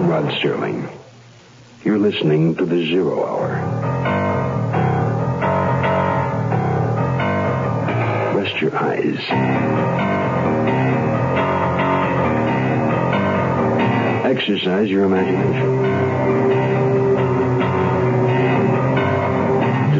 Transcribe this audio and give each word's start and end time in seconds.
Rod 0.07 0.25
Serling. 0.41 0.89
You're 1.83 1.97
listening 1.97 2.55
to 2.55 2.65
the 2.65 2.85
Zero 2.85 3.25
Hour. 3.25 3.61
Rest 8.35 8.61
your 8.61 8.75
eyes. 8.75 9.19
Exercise 14.25 14.89
your 14.89 15.05
imagination. 15.05 16.64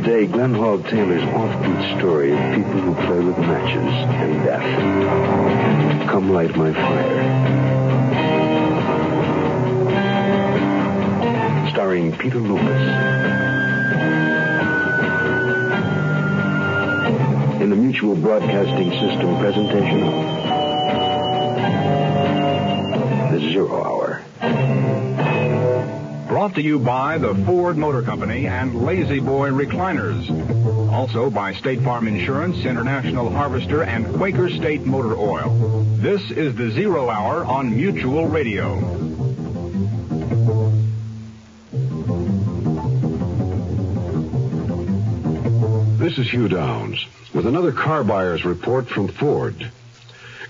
Today, 0.06 0.28
Glenn 0.28 0.54
Hall 0.54 0.78
Taylor's 0.84 1.24
offbeat 1.24 1.98
story 1.98 2.32
of 2.32 2.38
people 2.54 2.80
who 2.80 2.94
play 3.08 3.20
with 3.22 3.40
matches 3.40 3.92
and 4.22 4.44
death. 4.46 6.10
Come 6.12 6.30
light 6.30 6.56
my 6.56 6.72
fire. 6.74 7.72
starring 11.72 12.16
Peter 12.20 12.38
Lupus. 12.38 12.82
In 17.64 17.72
the 17.72 17.76
Mutual 17.76 18.16
Broadcasting 18.16 18.92
System 18.92 19.40
presentation 19.40 20.04
of 23.24 23.32
The 23.32 23.40
Zero 23.52 23.84
Hour. 23.84 23.95
Brought 26.46 26.54
to 26.58 26.62
you 26.62 26.78
by 26.78 27.18
the 27.18 27.34
Ford 27.34 27.76
Motor 27.76 28.04
Company 28.04 28.46
and 28.46 28.76
La-Z-Boy 28.76 29.50
Recliners. 29.50 30.30
Also 30.92 31.32
by 31.32 31.54
State 31.54 31.82
Farm 31.82 32.08
Insurance, 32.08 32.66
International 32.66 33.32
Harvester, 33.32 33.82
and 33.82 34.06
Quaker 34.14 34.48
State 34.52 34.86
Motor 34.86 35.18
Oil. 35.18 35.84
This 35.98 36.22
is 36.30 36.54
the 36.54 36.70
Zero 36.70 37.10
Hour 37.10 37.46
on 37.46 37.76
Mutual 37.76 38.28
Radio. 38.28 38.80
This 45.98 46.20
is 46.20 46.30
Hugh 46.30 46.48
Downs 46.48 47.04
with 47.34 47.48
another 47.48 47.72
car 47.72 48.04
buyer's 48.04 48.46
report 48.46 48.88
from 48.88 49.08
Ford. 49.08 49.72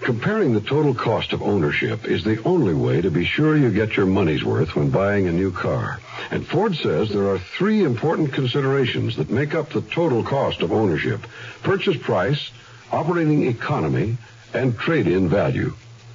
Comparing 0.02 0.54
the 0.54 0.62
total 0.62 0.94
cost 0.94 1.34
of 1.34 1.42
ownership 1.42 2.06
is 2.06 2.24
the 2.24 2.42
only 2.44 2.74
way 2.74 3.02
to 3.02 3.10
be 3.10 3.26
sure 3.26 3.56
you 3.56 3.72
get 3.72 3.96
your 3.96 4.06
money's 4.06 4.44
worth 4.44 4.76
when 4.76 4.90
buying 4.90 5.28
a 5.28 5.32
new 5.32 5.52
car. 5.52 6.00
And 6.32 6.46
Ford 6.46 6.76
says 6.76 7.10
there 7.10 7.30
are 7.30 7.40
three 7.40 7.84
important 7.84 8.34
considerations 8.34 9.16
that 9.18 9.30
make 9.30 9.56
up 9.56 9.70
the 9.70 9.82
total 9.82 10.24
cost 10.24 10.62
of 10.62 10.72
ownership. 10.72 11.22
Purchase 11.64 11.98
price, 11.98 12.52
operating 12.92 13.48
economy, 13.48 14.18
and 14.54 14.78
trade-in 14.78 15.30
value. 15.30 15.74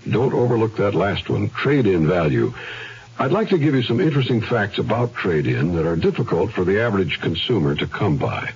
Don't 0.08 0.34
overlook 0.34 0.76
that 0.76 0.94
last 0.94 1.28
one, 1.28 1.50
trade-in 1.50 2.06
value. 2.06 2.54
I'd 3.18 3.32
like 3.32 3.50
to 3.50 3.58
give 3.58 3.74
you 3.74 3.82
some 3.82 4.00
interesting 4.00 4.40
facts 4.40 4.78
about 4.78 5.14
trade-in 5.14 5.74
that 5.76 5.86
are 5.86 5.96
difficult 5.96 6.52
for 6.52 6.64
the 6.64 6.80
average 6.80 7.20
consumer 7.20 7.74
to 7.74 7.86
come 7.86 8.16
by. 8.16 8.52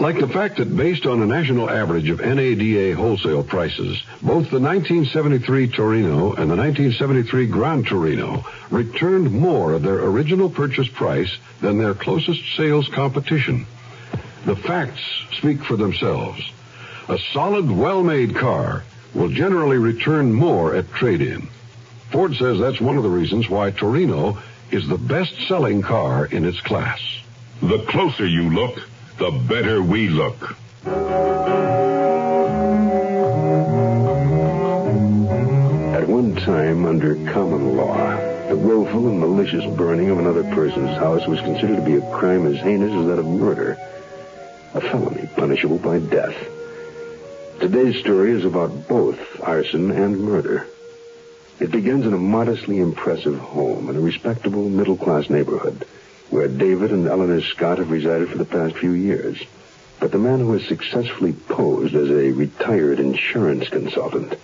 Like 0.00 0.20
the 0.20 0.28
fact 0.28 0.58
that 0.58 0.76
based 0.76 1.06
on 1.06 1.22
a 1.22 1.26
national 1.26 1.68
average 1.68 2.08
of 2.08 2.20
NADA 2.20 2.94
wholesale 2.94 3.42
prices, 3.42 4.00
both 4.22 4.48
the 4.48 4.60
1973 4.60 5.66
Torino 5.68 6.34
and 6.34 6.48
the 6.48 6.54
1973 6.54 7.46
Gran 7.48 7.82
Torino 7.82 8.44
returned 8.70 9.32
more 9.32 9.72
of 9.72 9.82
their 9.82 10.04
original 10.04 10.50
purchase 10.50 10.86
price 10.86 11.36
than 11.60 11.78
their 11.78 11.94
closest 11.94 12.40
sales 12.56 12.86
competition. 12.88 13.66
The 14.44 14.54
facts 14.54 15.00
speak 15.32 15.64
for 15.64 15.76
themselves. 15.76 16.48
A 17.08 17.18
solid, 17.32 17.68
well-made 17.68 18.36
car 18.36 18.84
will 19.14 19.30
generally 19.30 19.78
return 19.78 20.32
more 20.32 20.76
at 20.76 20.92
trade-in. 20.92 21.48
Ford 22.12 22.36
says 22.36 22.60
that's 22.60 22.80
one 22.80 22.96
of 22.96 23.02
the 23.02 23.10
reasons 23.10 23.50
why 23.50 23.72
Torino 23.72 24.38
is 24.70 24.86
the 24.86 24.96
best-selling 24.96 25.82
car 25.82 26.24
in 26.26 26.44
its 26.44 26.60
class. 26.60 27.00
The 27.60 27.80
closer 27.80 28.26
you 28.26 28.50
look, 28.50 28.80
the 29.18 29.30
better 29.48 29.82
we 29.82 30.08
look. 30.08 30.54
At 35.92 36.06
one 36.06 36.36
time, 36.36 36.86
under 36.86 37.16
common 37.32 37.76
law, 37.76 37.96
the 38.48 38.56
willful 38.56 39.08
and 39.08 39.18
malicious 39.18 39.64
burning 39.76 40.10
of 40.10 40.20
another 40.20 40.44
person's 40.54 40.96
house 40.98 41.26
was 41.26 41.40
considered 41.40 41.76
to 41.76 41.82
be 41.82 41.96
a 41.96 42.12
crime 42.12 42.46
as 42.46 42.58
heinous 42.58 42.92
as 42.92 43.06
that 43.08 43.18
of 43.18 43.26
murder. 43.26 43.76
A 44.74 44.80
felony 44.80 45.28
punishable 45.34 45.78
by 45.78 45.98
death. 45.98 46.36
Today's 47.58 47.98
story 47.98 48.30
is 48.30 48.44
about 48.44 48.86
both 48.86 49.18
arson 49.42 49.90
and 49.90 50.20
murder. 50.20 50.64
It 51.58 51.72
begins 51.72 52.06
in 52.06 52.12
a 52.12 52.18
modestly 52.18 52.78
impressive 52.78 53.36
home 53.36 53.90
in 53.90 53.96
a 53.96 54.00
respectable 54.00 54.68
middle-class 54.68 55.28
neighborhood 55.28 55.84
where 56.30 56.48
David 56.48 56.92
and 56.92 57.06
Eleanor 57.06 57.40
Scott 57.40 57.78
have 57.78 57.90
resided 57.90 58.30
for 58.30 58.38
the 58.38 58.44
past 58.44 58.76
few 58.76 58.92
years. 58.92 59.42
But 60.00 60.12
the 60.12 60.18
man 60.18 60.38
who 60.40 60.52
has 60.52 60.66
successfully 60.66 61.32
posed 61.32 61.94
as 61.94 62.10
a 62.10 62.30
retired 62.32 63.00
insurance 63.00 63.68
consultant 63.68 64.34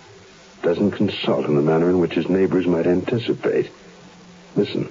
doesn't 0.63 0.93
consult 0.93 1.47
in 1.47 1.55
the 1.57 1.63
manner 1.63 1.91
in 1.91 1.99
which 2.01 2.15
his 2.15 2.29
neighbors 2.29 2.67
might 2.67 2.87
anticipate. 2.87 3.71
Listen. 4.57 4.87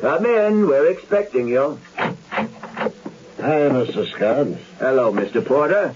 Come 0.00 0.26
in. 0.26 0.66
We're 0.66 0.90
expecting 0.90 1.48
you. 1.48 1.78
Hi, 1.96 2.08
Mr. 3.38 4.10
Scott. 4.10 4.48
Hello, 4.78 5.12
Mr. 5.12 5.44
Porter. 5.44 5.94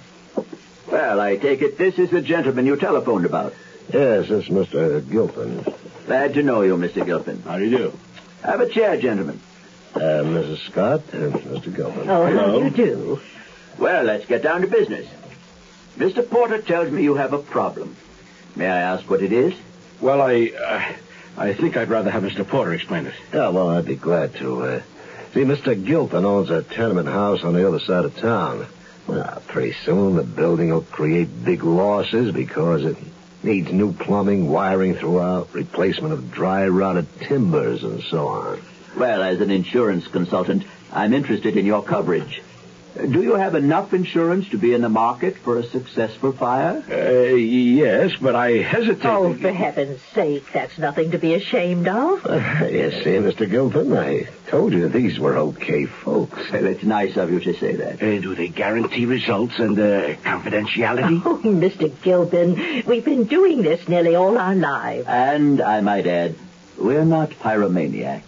Well, 0.91 1.21
I 1.21 1.37
take 1.37 1.63
it 1.63 1.77
this 1.77 1.99
is 1.99 2.11
the 2.11 2.23
gentleman 2.23 2.67
you 2.67 2.77
telephoned 2.77 3.27
about. 3.27 3.55
Yes, 3.93 4.31
it's 4.31 4.49
Mr. 4.49 5.01
Gilpin. 5.11 5.65
Glad 6.07 6.35
to 6.35 6.43
know 6.43 6.63
you, 6.63 6.77
Mr. 6.77 7.05
Gilpin. 7.05 7.43
How 7.43 7.59
do 7.59 7.65
you 7.65 7.77
do? 7.77 7.99
Have 8.45 8.61
a 8.61 8.69
chair, 8.69 9.01
gentlemen. 9.01 9.41
Uh, 9.95 9.99
Mrs. 9.99 10.59
Scott 10.71 11.03
and 11.13 11.33
Mr. 11.33 11.75
Gilpin. 11.75 12.11
Oh, 12.11 12.27
how 12.27 12.59
do 12.59 12.65
you 12.65 12.71
do? 12.71 13.21
Well, 13.79 14.05
let's 14.05 14.27
get 14.27 14.43
down 14.43 14.61
to 14.61 14.67
business. 14.67 15.09
Mr. 15.97 16.29
Porter 16.29 16.61
tells 16.61 16.91
me 16.91 17.03
you 17.03 17.15
have 17.15 17.33
a 17.33 17.39
problem. 17.39 17.97
May 18.57 18.67
I 18.67 18.81
ask 18.81 19.09
what 19.09 19.23
it 19.23 19.33
is? 19.33 19.55
Well, 20.01 20.21
I, 20.21 20.51
uh, 20.51 21.41
I 21.41 21.55
think 21.55 21.77
I'd 21.77 21.89
rather 21.89 22.11
have 22.11 22.23
Mr. 22.23 22.47
Porter 22.47 22.75
explain 22.75 23.07
it. 23.07 23.15
Yeah, 23.33 23.49
well, 23.49 23.71
I'd 23.71 23.87
be 23.87 23.97
glad 23.97 24.35
to. 24.37 24.63
Uh, 24.63 24.83
see, 25.33 25.41
Mr. 25.43 25.83
Gilpin 25.83 26.25
owns 26.25 26.51
a 26.51 26.63
tenement 26.63 27.09
house 27.09 27.45
on 27.45 27.55
the 27.55 27.67
other 27.67 27.81
side 27.81 28.05
of 28.05 28.17
town. 28.17 28.67
Well, 29.07 29.43
pretty 29.47 29.75
soon 29.85 30.17
the 30.17 30.23
building 30.23 30.71
will 30.71 30.83
create 30.83 31.45
big 31.45 31.63
losses 31.63 32.33
because 32.35 32.85
it 32.85 32.97
needs 33.45 33.71
new 33.71 33.93
plumbing, 33.93 34.49
wiring 34.49 34.95
throughout, 34.95 35.53
replacement 35.55 36.13
of 36.15 36.31
dry 36.31 36.67
rotted 36.67 37.07
timbers, 37.21 37.85
and 37.85 38.03
so 38.11 38.29
on. 38.29 38.63
Well, 38.97 39.23
as 39.23 39.41
an 39.41 39.51
insurance 39.51 40.07
consultant, 40.09 40.65
I'm 40.93 41.13
interested 41.13 41.57
in 41.57 41.67
your 41.67 41.83
coverage. 41.83 42.43
Do 42.95 43.23
you 43.23 43.35
have 43.35 43.57
enough 43.57 43.93
insurance 43.93 44.49
to 44.51 44.59
be 44.59 44.73
in 44.73 44.83
the 44.83 44.89
market 44.89 45.37
for 45.39 45.59
a 45.59 45.65
successful 45.65 46.31
fire? 46.31 46.83
Uh, 46.89 47.35
yes, 47.35 48.13
but 48.21 48.37
I 48.37 48.59
hesitate. 48.59 49.05
Oh, 49.05 49.35
for 49.35 49.51
heaven's 49.51 50.01
sake, 50.15 50.45
that's 50.53 50.79
nothing 50.79 51.11
to 51.11 51.19
be 51.19 51.35
ashamed 51.35 51.89
of. 51.89 52.25
you 52.25 52.91
see, 53.03 53.19
Mr. 53.19 53.51
Gilpin, 53.51 53.93
I 53.97 54.29
told 54.49 54.73
you 54.73 54.89
these 54.89 55.19
were 55.19 55.37
okay 55.37 55.87
folks. 55.87 56.39
Well, 56.53 56.67
it's 56.67 56.85
nice 56.85 57.17
of 57.17 57.33
you 57.33 57.41
to 57.41 57.55
say 57.59 57.75
that. 57.75 57.95
Uh, 58.01 58.21
do 58.21 58.37
they 58.37 58.49
guarantee 58.49 59.07
results 59.07 59.59
and 59.59 59.77
uh, 59.77 60.15
confidentiality? 60.23 61.21
Oh, 61.25 61.39
Mr. 61.45 61.93
Gilpin, 62.03 62.85
we've 62.87 63.05
been 63.05 63.25
doing 63.25 63.63
this 63.63 63.89
nearly 63.89 64.15
all 64.15 64.39
our 64.39 64.55
lives. 64.55 65.07
And 65.09 65.61
I 65.61 65.81
might 65.81 66.07
add, 66.07 66.37
we're 66.79 67.05
not 67.05 67.31
pyromaniacs. 67.31 68.23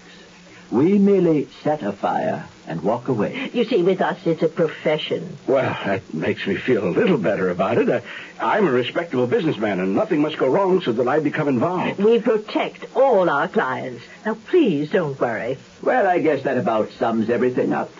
We 0.72 0.98
merely 0.98 1.48
set 1.62 1.84
a 1.84 1.92
fire 1.92 2.48
and 2.66 2.82
walk 2.82 3.08
away. 3.08 3.50
You 3.52 3.64
see, 3.64 3.82
with 3.82 4.00
us, 4.00 4.18
it's 4.26 4.42
a 4.42 4.48
profession. 4.48 5.36
Well, 5.46 5.76
that 5.84 6.12
makes 6.12 6.46
me 6.46 6.56
feel 6.56 6.86
a 6.86 6.90
little 6.90 7.18
better 7.18 7.50
about 7.50 7.78
it. 7.78 7.88
Uh, 7.88 8.00
I'm 8.40 8.66
a 8.66 8.72
respectable 8.72 9.26
businessman, 9.26 9.80
and 9.80 9.94
nothing 9.94 10.20
must 10.20 10.38
go 10.38 10.48
wrong 10.48 10.80
so 10.82 10.92
that 10.92 11.08
I 11.08 11.20
become 11.20 11.48
involved. 11.48 11.98
We 11.98 12.20
protect 12.20 12.96
all 12.96 13.30
our 13.30 13.48
clients. 13.48 14.02
Now, 14.24 14.34
please 14.34 14.90
don't 14.90 15.18
worry. 15.20 15.58
Well, 15.82 16.06
I 16.06 16.18
guess 16.18 16.42
that 16.42 16.58
about 16.58 16.90
sums 16.92 17.30
everything 17.30 17.72
up. 17.72 17.90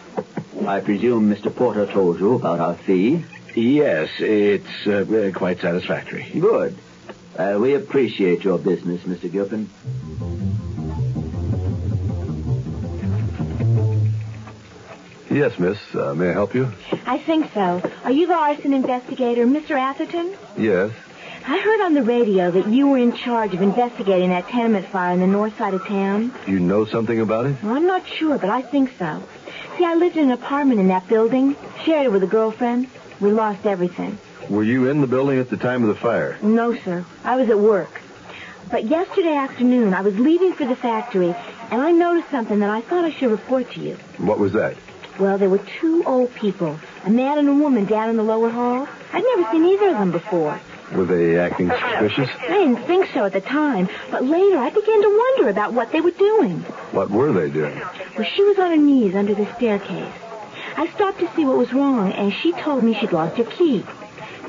I 0.67 0.81
presume 0.81 1.33
Mr. 1.33 1.55
Porter 1.55 1.87
told 1.87 2.19
you 2.19 2.35
about 2.35 2.61
our 2.61 2.75
fee. 2.75 3.25
Yes, 3.55 4.11
it's 4.19 4.87
uh, 4.87 5.31
quite 5.35 5.61
satisfactory. 5.61 6.25
Good. 6.39 6.77
Uh, 7.39 7.59
we 7.61 7.75
appreciate 7.75 8.45
your 8.45 8.59
business, 8.59 9.03
Mr. 9.03 9.31
Gilpin. 9.31 9.69
Yes, 15.37 15.59
miss. 15.59 15.77
Uh, 15.95 16.15
may 16.15 16.31
I 16.31 16.33
help 16.33 16.55
you? 16.55 16.73
I 17.05 17.19
think 17.19 17.53
so. 17.53 17.83
Are 18.05 18.11
you 18.11 18.27
the 18.27 18.33
arson 18.33 18.73
investigator, 18.73 19.45
Mr. 19.45 19.73
Atherton? 19.73 20.35
Yes. 20.57 20.93
I 21.47 21.59
heard 21.59 21.85
on 21.85 21.93
the 21.93 22.03
radio 22.03 22.51
that 22.51 22.69
you 22.69 22.89
were 22.89 22.97
in 22.97 23.15
charge 23.15 23.53
of 23.53 23.61
investigating 23.61 24.31
that 24.31 24.49
tenement 24.49 24.87
fire 24.87 25.13
in 25.13 25.21
the 25.21 25.27
north 25.27 25.59
side 25.59 25.75
of 25.75 25.87
town. 25.87 26.33
You 26.47 26.59
know 26.59 26.87
something 26.87 27.21
about 27.21 27.45
it? 27.45 27.63
Well, 27.63 27.77
I'm 27.77 27.87
not 27.87 28.09
sure, 28.09 28.39
but 28.39 28.49
I 28.49 28.63
think 28.63 28.93
so. 28.99 29.23
See, 29.77 29.85
I 29.85 29.95
lived 29.95 30.17
in 30.17 30.25
an 30.25 30.31
apartment 30.31 30.81
in 30.81 30.89
that 30.89 31.07
building, 31.07 31.55
shared 31.85 32.07
it 32.07 32.13
with 32.13 32.23
a 32.23 32.27
girlfriend. 32.27 32.89
We 33.21 33.31
lost 33.31 33.67
everything. 33.67 34.19
Were 34.49 34.65
you 34.65 34.89
in 34.89 35.03
the 35.03 35.07
building 35.07 35.39
at 35.39 35.51
the 35.51 35.59
time 35.59 35.83
of 35.83 35.91
the 35.91 36.01
fire? 36.01 36.39
No, 36.43 36.75
sir. 36.75 37.05
I 37.25 37.37
was 37.37 37.51
at 37.51 37.59
work. 37.59 38.01
But 38.71 38.87
yesterday 38.87 39.37
afternoon, 39.37 39.93
I 39.93 40.01
was 40.01 40.19
leaving 40.19 40.55
for 40.55 40.65
the 40.65 40.77
factory, 40.77 41.37
and 41.71 41.83
I 41.83 41.93
noticed 41.93 42.31
something 42.31 42.61
that 42.61 42.71
I 42.71 42.81
thought 42.81 43.05
I 43.05 43.11
should 43.11 43.31
report 43.31 43.71
to 43.73 43.81
you. 43.81 43.97
What 44.17 44.39
was 44.39 44.55
that? 44.55 44.77
Well, 45.19 45.39
there 45.39 45.49
were 45.49 45.61
two 45.81 46.05
old 46.05 46.35
people, 46.35 46.79
a 47.05 47.11
man 47.11 47.39
and 47.39 47.49
a 47.49 47.55
woman 47.55 47.87
down 47.87 48.11
in 48.11 48.17
the 48.17 48.23
lower 48.23 48.51
hall. 48.51 48.87
I'd 49.13 49.25
never 49.25 49.51
seen 49.51 49.65
either 49.65 49.89
of 49.89 49.99
them 49.99 50.13
before. 50.13 50.61
Were 50.93 51.05
they 51.07 51.39
acting 51.39 51.71
suspicious? 51.71 52.31
I 52.39 52.49
didn't 52.49 52.85
think 52.87 53.09
so 53.13 53.25
at 53.25 53.33
the 53.33 53.41
time, 53.41 53.89
but 54.11 54.25
later 54.25 54.59
I 54.59 54.71
began 54.71 55.03
to 55.03 55.09
wonder 55.09 55.49
about 55.49 55.73
what 55.73 55.91
they 55.91 56.01
were 56.01 56.11
doing. 56.11 56.61
What 56.93 57.11
were 57.11 57.33
they 57.33 57.51
doing? 57.51 57.81
Well, 58.17 58.29
she 58.35 58.45
was 58.45 58.59
on 58.59 58.71
her 58.71 58.77
knees 58.77 59.15
under 59.15 59.35
the 59.35 59.53
staircase. 59.57 60.13
I 60.77 60.87
stopped 60.95 61.21
to 61.21 61.35
see 61.35 61.45
what 61.45 61.57
was 61.57 61.73
wrong, 61.73 62.13
and 62.13 62.33
she 62.33 62.53
told 62.53 62.85
me 62.85 62.95
she'd 62.95 63.13
lost 63.13 63.37
her 63.39 63.45
key. 63.45 63.85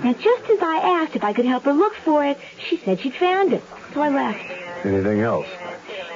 Now, 0.03 0.13
just 0.13 0.49
as 0.49 0.59
I 0.61 1.01
asked 1.01 1.15
if 1.15 1.23
I 1.23 1.33
could 1.33 1.45
help 1.45 1.63
her 1.63 1.73
look 1.73 1.95
for 1.95 2.25
it, 2.25 2.37
she 2.67 2.77
said 2.77 2.99
she'd 2.99 3.15
found 3.15 3.53
it. 3.53 3.63
So 3.93 4.01
I 4.01 4.09
left. 4.09 4.85
Anything 4.85 5.21
else? 5.21 5.47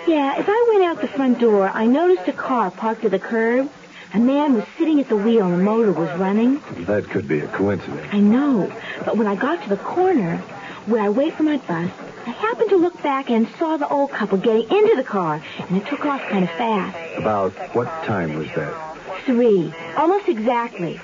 Yeah, 0.08 0.36
as 0.38 0.46
I 0.48 0.66
went 0.70 0.84
out 0.84 1.02
the 1.02 1.08
front 1.08 1.40
door, 1.40 1.70
I 1.70 1.86
noticed 1.86 2.28
a 2.28 2.34
car 2.34 2.70
parked 2.70 3.06
at 3.06 3.12
the 3.12 3.20
curb. 3.20 3.72
A 4.14 4.20
man 4.20 4.56
was 4.56 4.66
sitting 4.78 5.00
at 5.00 5.08
the 5.08 5.16
wheel 5.16 5.46
and 5.46 5.54
the 5.54 5.64
motor 5.64 5.94
was 5.94 6.10
running. 6.20 6.62
That 6.86 7.10
could 7.10 7.28
be 7.28 7.40
a 7.40 7.48
coincidence. 7.48 8.08
I 8.12 8.20
know, 8.20 8.72
but 9.06 9.16
when 9.16 9.26
I 9.26 9.36
got 9.36 9.64
to 9.64 9.70
the 9.70 9.78
corner 9.78 10.38
where 10.86 11.02
I 11.02 11.10
wait 11.10 11.36
for 11.36 11.44
my 11.44 11.58
bus, 11.58 11.90
I 12.26 12.30
happened 12.32 12.70
to 12.72 12.78
look 12.78 13.02
back 13.02 13.30
and 13.30 13.48
saw 13.58 13.78
the 13.78 13.88
old 13.88 14.12
couple 14.12 14.38
getting 14.38 14.64
into 14.70 14.96
the 14.98 15.04
car, 15.04 15.42
and 15.58 15.78
it 15.78 15.88
took 15.88 16.06
off 16.06 16.22
kind 16.30 16.44
of 16.44 16.50
fast. 16.52 17.18
About 17.18 17.54
what 17.74 17.88
time 18.04 18.36
was 18.38 18.48
that? 18.56 18.74
Three, 19.26 19.74
almost 19.96 20.28
exactly. 20.28 21.00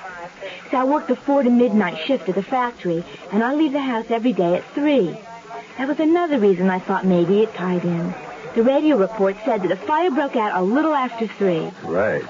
So 0.69 0.77
I 0.77 0.83
work 0.83 1.07
the 1.07 1.15
four 1.15 1.43
to 1.43 1.49
midnight 1.49 2.05
shift 2.05 2.27
at 2.27 2.35
the 2.35 2.43
factory, 2.43 3.03
and 3.31 3.41
I 3.41 3.53
leave 3.53 3.71
the 3.71 3.81
house 3.81 4.07
every 4.09 4.33
day 4.33 4.55
at 4.55 4.65
three. 4.73 5.17
That 5.77 5.87
was 5.87 5.99
another 5.99 6.39
reason 6.39 6.69
I 6.69 6.79
thought 6.79 7.05
maybe 7.05 7.41
it 7.41 7.53
tied 7.53 7.85
in. 7.85 8.13
The 8.55 8.63
radio 8.63 8.97
report 8.97 9.37
said 9.45 9.61
that 9.61 9.69
the 9.69 9.77
fire 9.77 10.11
broke 10.11 10.35
out 10.35 10.59
a 10.59 10.63
little 10.63 10.93
after 10.93 11.27
three. 11.27 11.71
Right. 11.83 12.25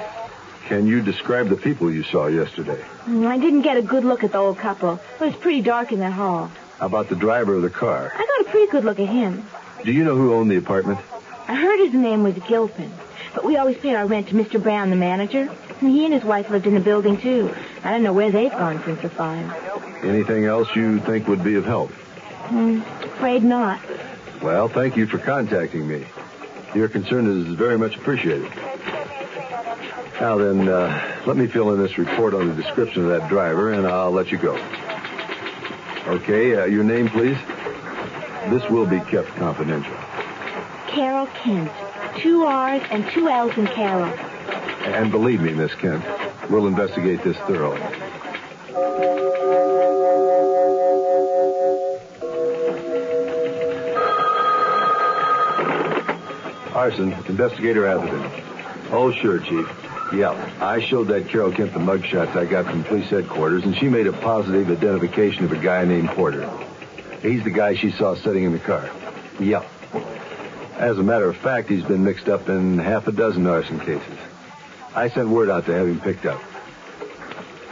Can 0.67 0.85
you 0.85 1.01
describe 1.01 1.47
the 1.47 1.55
people 1.55 1.89
you 1.89 2.03
saw 2.03 2.27
yesterday? 2.27 2.83
Mm, 3.05 3.25
I 3.25 3.37
didn't 3.37 3.61
get 3.61 3.77
a 3.77 3.81
good 3.81 4.03
look 4.03 4.25
at 4.25 4.33
the 4.33 4.37
old 4.37 4.57
couple. 4.57 4.99
It 5.19 5.23
was 5.23 5.35
pretty 5.37 5.61
dark 5.61 5.93
in 5.93 5.99
that 5.99 6.11
hall. 6.11 6.51
How 6.77 6.87
about 6.87 7.07
the 7.07 7.15
driver 7.15 7.55
of 7.55 7.61
the 7.61 7.69
car? 7.69 8.11
I 8.13 8.17
got 8.17 8.47
a 8.47 8.49
pretty 8.51 8.69
good 8.69 8.83
look 8.83 8.99
at 8.99 9.07
him. 9.07 9.47
Do 9.85 9.93
you 9.93 10.03
know 10.03 10.17
who 10.17 10.33
owned 10.33 10.51
the 10.51 10.57
apartment? 10.57 10.99
I 11.47 11.55
heard 11.55 11.79
his 11.79 11.93
name 11.93 12.23
was 12.23 12.35
Gilpin, 12.49 12.91
but 13.33 13.45
we 13.45 13.55
always 13.55 13.77
paid 13.77 13.95
our 13.95 14.05
rent 14.05 14.27
to 14.27 14.35
Mr. 14.35 14.61
Brown, 14.61 14.89
the 14.89 14.97
manager. 14.97 15.49
And 15.79 15.89
he 15.89 16.03
and 16.03 16.13
his 16.13 16.25
wife 16.25 16.49
lived 16.49 16.67
in 16.67 16.73
the 16.73 16.81
building, 16.81 17.17
too. 17.17 17.55
I 17.85 17.91
don't 17.91 18.03
know 18.03 18.11
where 18.11 18.29
they've 18.29 18.51
gone 18.51 18.83
since 18.83 19.01
the 19.01 19.09
fire. 19.09 19.55
Anything 20.03 20.43
else 20.43 20.67
you 20.75 20.99
think 20.99 21.29
would 21.29 21.45
be 21.45 21.55
of 21.55 21.63
help? 21.63 21.91
Hmm, 21.91 22.81
afraid 23.03 23.41
not. 23.41 23.79
Well, 24.41 24.67
thank 24.67 24.97
you 24.97 25.07
for 25.07 25.17
contacting 25.17 25.87
me. 25.87 26.05
Your 26.75 26.89
concern 26.89 27.25
is 27.25 27.55
very 27.55 27.77
much 27.77 27.95
appreciated. 27.95 28.51
Now 30.19 30.35
then, 30.37 30.67
uh, 30.67 31.21
let 31.27 31.37
me 31.37 31.45
fill 31.45 31.73
in 31.73 31.79
this 31.79 31.97
report 31.99 32.33
on 32.33 32.47
the 32.47 32.55
description 32.55 33.03
of 33.03 33.09
that 33.09 33.29
driver, 33.29 33.71
and 33.71 33.85
I'll 33.85 34.11
let 34.11 34.31
you 34.31 34.39
go. 34.39 34.55
Okay, 36.07 36.55
uh, 36.55 36.65
your 36.65 36.83
name, 36.83 37.07
please? 37.07 37.37
This 38.49 38.67
will 38.69 38.87
be 38.87 38.99
kept 38.99 39.27
confidential. 39.35 39.93
Carol 40.87 41.27
Kent. 41.27 41.71
Two 42.17 42.45
R's 42.45 42.81
and 42.89 43.07
two 43.11 43.29
L's 43.29 43.55
in 43.57 43.67
Carol. 43.67 44.05
And 44.85 45.11
believe 45.11 45.39
me, 45.39 45.53
Miss 45.53 45.75
Kent, 45.75 46.03
we'll 46.49 46.65
investigate 46.65 47.23
this 47.23 47.37
thoroughly. 47.45 47.81
Arson, 56.73 57.13
Investigator 57.27 57.85
Atherton. 57.85 58.31
Oh, 58.91 59.11
sure, 59.11 59.39
Chief. 59.39 59.87
Yeah, 60.13 60.31
I 60.62 60.80
showed 60.80 61.09
that 61.09 61.27
Carol 61.27 61.51
Kent 61.51 61.74
the 61.74 61.80
mugshots 61.80 62.36
I 62.36 62.45
got 62.45 62.65
from 62.65 62.83
police 62.86 63.09
headquarters, 63.09 63.63
and 63.63 63.75
she 63.75 63.89
made 63.89 64.07
a 64.07 64.13
positive 64.13 64.69
identification 64.69 65.44
of 65.44 65.51
a 65.51 65.57
guy 65.57 65.83
named 65.83 66.09
Porter. 66.09 66.50
He's 67.21 67.44
the 67.44 67.50
guy 67.50 67.75
she 67.75 67.92
saw 67.92 68.15
sitting 68.15 68.44
in 68.44 68.54
the 68.54 68.59
car. 68.59 68.89
Yep. 69.39 69.65
As 70.75 70.98
a 70.98 71.04
matter 71.04 71.30
of 71.30 71.36
fact, 71.38 71.68
he's 71.69 71.83
been 71.83 72.04
mixed 72.04 72.30
up 72.30 72.48
in 72.48 72.77
half 72.77 73.07
a 73.07 73.12
dozen 73.12 73.45
arson 73.48 73.80
cases. 73.80 74.18
I 74.95 75.09
sent 75.09 75.27
word 75.27 75.50
out 75.50 75.65
to 75.65 75.74
have 75.74 75.88
him 75.88 76.00
picked 76.00 76.25
up. 76.25 76.42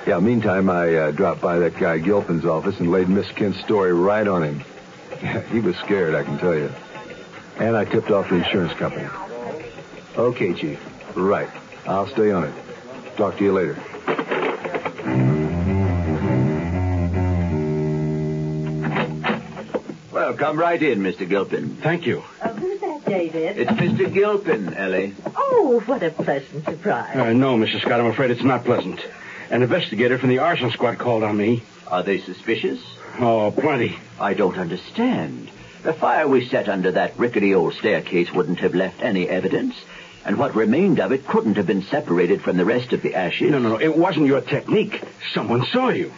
Yeah, 0.06 0.20
meantime, 0.20 0.70
I 0.70 0.94
uh, 0.96 1.12
dropped 1.12 1.42
by 1.42 1.60
that 1.60 1.78
guy 1.78 2.00
Gilpin's 2.00 2.46
office 2.46 2.80
and 2.80 2.92
laid 2.92 3.08
Miss 3.08 3.32
Kent's 3.32 3.60
story 3.62 3.94
right 3.94 4.28
on 4.28 4.44
him. 4.44 4.64
he 5.52 5.60
was 5.60 5.76
scared, 5.78 6.14
I 6.16 6.24
can 6.24 6.38
tell 6.38 6.54
you. 6.54 6.72
And 7.58 7.78
I 7.78 7.86
tipped 7.86 8.12
off 8.12 8.30
the 8.30 8.36
insurance 8.36 8.74
company. 8.74 9.08
Okay, 10.18 10.54
Chief. 10.54 10.80
Right. 11.16 11.50
I'll 11.88 12.08
stay 12.08 12.32
on 12.32 12.46
it. 12.46 12.54
Talk 13.18 13.38
to 13.38 13.44
you 13.44 13.54
later. 13.54 13.76
Well, 20.12 20.34
come 20.36 20.58
right 20.58 20.82
in, 20.82 21.00
Mr. 21.00 21.28
Gilpin. 21.28 21.76
Thank 21.84 22.06
you. 22.06 22.24
Uh, 22.42 22.54
who's 22.54 22.80
that, 22.80 23.06
David? 23.06 23.58
It's 23.58 23.72
Mr. 23.72 24.12
Gilpin, 24.12 24.74
Ellie. 24.74 25.14
Oh, 25.36 25.84
what 25.86 26.02
a 26.04 26.10
pleasant 26.10 26.64
surprise. 26.66 27.16
Uh, 27.16 27.34
no, 27.34 27.58
Mrs. 27.58 27.82
Scott, 27.82 28.00
I'm 28.00 28.08
afraid 28.08 28.32
it's 28.32 28.44
not 28.44 28.64
pleasant. 28.64 29.02
An 29.50 29.62
investigator 29.62 30.18
from 30.18 30.30
the 30.30 30.40
arson 30.40 30.72
squad 30.72 30.98
called 30.98 31.24
on 31.24 31.38
me. 31.38 31.64
Are 31.88 32.02
they 32.02 32.20
suspicious? 32.20 32.82
Oh, 33.20 33.52
plenty. 33.52 33.98
I 34.20 34.34
don't 34.34 34.58
understand. 34.58 35.52
The 35.84 35.94
fire 35.94 36.28
we 36.28 36.48
set 36.48 36.68
under 36.70 36.92
that 36.94 37.18
rickety 37.20 37.54
old 37.54 37.74
staircase 37.76 38.32
wouldn't 38.34 38.60
have 38.60 38.74
left 38.74 39.02
any 39.02 39.30
evidence, 39.30 39.76
and 40.26 40.38
what 40.38 40.56
remained 40.56 41.00
of 41.00 41.12
it 41.12 41.28
couldn't 41.28 41.56
have 41.56 41.68
been 41.68 41.84
separated 41.84 42.42
from 42.42 42.58
the 42.58 42.66
rest 42.66 42.94
of 42.94 43.02
the 43.02 43.16
ashes. 43.16 43.52
No, 43.52 43.60
no, 43.60 43.70
no. 43.70 43.80
It 43.80 43.96
wasn't 43.96 44.26
your 44.26 44.42
technique. 44.42 45.02
Someone 45.34 45.66
saw 45.68 45.90
you. 45.90 46.12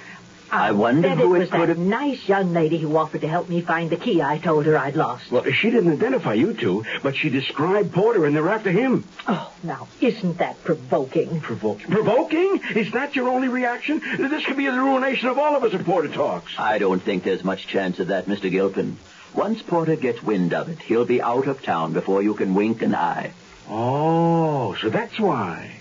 I 0.49 0.71
wonder 0.71 1.09
who 1.09 1.33
it 1.33 1.37
it 1.37 1.39
was 1.39 1.49
could 1.49 1.59
that 1.59 1.69
have... 1.69 1.77
nice 1.77 2.27
young 2.29 2.53
lady 2.53 2.77
who 2.77 2.95
offered 2.95 3.19
to 3.21 3.27
help 3.27 3.49
me 3.49 3.59
find 3.59 3.89
the 3.89 3.97
key 3.97 4.21
I 4.21 4.37
told 4.37 4.65
her 4.65 4.77
I'd 4.77 4.95
lost. 4.95 5.29
Well, 5.29 5.43
she 5.51 5.69
didn't 5.69 5.91
identify 5.91 6.35
you 6.35 6.53
two, 6.53 6.85
but 7.03 7.17
she 7.17 7.29
described 7.29 7.91
Porter, 7.91 8.25
and 8.25 8.33
they're 8.33 8.47
after 8.47 8.71
him. 8.71 9.03
Oh, 9.27 9.51
now, 9.61 9.89
isn't 9.99 10.37
that 10.37 10.63
provoking? 10.63 11.41
Provoking? 11.41 11.91
Provoking? 11.91 12.61
Is 12.75 12.93
that 12.93 13.15
your 13.15 13.27
only 13.27 13.49
reaction? 13.49 13.99
This 13.99 14.45
could 14.45 14.55
be 14.55 14.67
the 14.67 14.79
ruination 14.79 15.27
of 15.27 15.37
all 15.37 15.55
of 15.57 15.65
us 15.65 15.73
if 15.73 15.83
Porter 15.85 16.07
talks. 16.07 16.53
I 16.57 16.77
don't 16.77 17.01
think 17.01 17.23
there's 17.23 17.43
much 17.43 17.67
chance 17.67 17.99
of 17.99 18.07
that, 18.07 18.27
Mr. 18.27 18.49
Gilpin. 18.49 18.95
Once 19.35 19.61
Porter 19.61 19.97
gets 19.97 20.23
wind 20.23 20.53
of 20.53 20.69
it, 20.69 20.79
he'll 20.79 21.05
be 21.05 21.21
out 21.21 21.47
of 21.47 21.61
town 21.61 21.91
before 21.91 22.23
you 22.23 22.33
can 22.33 22.55
wink 22.55 22.81
an 22.81 22.95
eye. 22.95 23.33
Oh, 23.69 24.75
so 24.81 24.89
that's 24.89 25.19
why. 25.19 25.71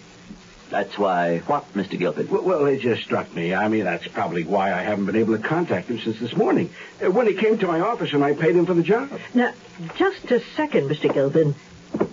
That's 0.70 0.98
why. 0.98 1.38
What, 1.46 1.72
Mr. 1.74 1.96
Gilpin? 1.98 2.28
Well, 2.28 2.42
well, 2.42 2.66
it 2.66 2.80
just 2.80 3.02
struck 3.04 3.32
me. 3.34 3.54
I 3.54 3.68
mean, 3.68 3.84
that's 3.84 4.06
probably 4.08 4.42
why 4.44 4.72
I 4.72 4.82
haven't 4.82 5.06
been 5.06 5.16
able 5.16 5.36
to 5.36 5.42
contact 5.42 5.88
him 5.88 6.00
since 6.00 6.18
this 6.18 6.34
morning. 6.36 6.70
Uh, 7.04 7.10
When 7.10 7.26
he 7.28 7.34
came 7.34 7.58
to 7.58 7.66
my 7.68 7.80
office 7.80 8.12
and 8.12 8.24
I 8.24 8.32
paid 8.34 8.56
him 8.56 8.66
for 8.66 8.74
the 8.74 8.82
job. 8.82 9.08
Now, 9.32 9.52
just 9.96 10.30
a 10.32 10.40
second, 10.56 10.88
Mr. 10.90 11.12
Gilpin. 11.12 11.54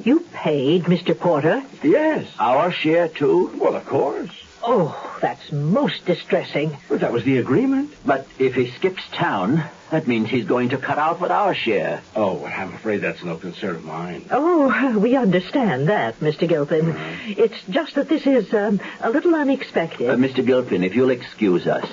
You 0.03 0.19
paid 0.33 0.83
Mr. 0.83 1.17
Porter? 1.19 1.63
Yes. 1.81 2.27
Our 2.39 2.71
share, 2.71 3.07
too? 3.07 3.51
Well, 3.59 3.75
of 3.75 3.85
course. 3.85 4.29
Oh, 4.65 5.17
that's 5.21 5.51
most 5.51 6.05
distressing. 6.05 6.77
But 6.87 7.01
that 7.01 7.11
was 7.11 7.23
the 7.25 7.37
agreement. 7.37 7.93
But 8.05 8.27
if 8.39 8.55
he 8.55 8.71
skips 8.71 9.03
town, 9.11 9.63
that 9.91 10.07
means 10.07 10.29
he's 10.29 10.45
going 10.45 10.69
to 10.69 10.77
cut 10.77 10.97
out 10.97 11.19
with 11.19 11.31
our 11.31 11.53
share. 11.53 12.01
Oh, 12.15 12.35
well, 12.35 12.53
I'm 12.55 12.73
afraid 12.73 13.01
that's 13.01 13.23
no 13.23 13.35
concern 13.35 13.75
of 13.75 13.83
mine. 13.83 14.25
Oh, 14.31 14.97
we 14.97 15.17
understand 15.17 15.89
that, 15.89 16.19
Mr. 16.21 16.47
Gilpin. 16.47 16.95
It's 17.27 17.61
just 17.69 17.95
that 17.95 18.07
this 18.07 18.25
is 18.25 18.53
um, 18.53 18.79
a 19.01 19.09
little 19.09 19.35
unexpected. 19.35 20.09
Uh, 20.09 20.15
Mr. 20.15 20.45
Gilpin, 20.45 20.83
if 20.83 20.95
you'll 20.95 21.11
excuse 21.11 21.67
us, 21.67 21.89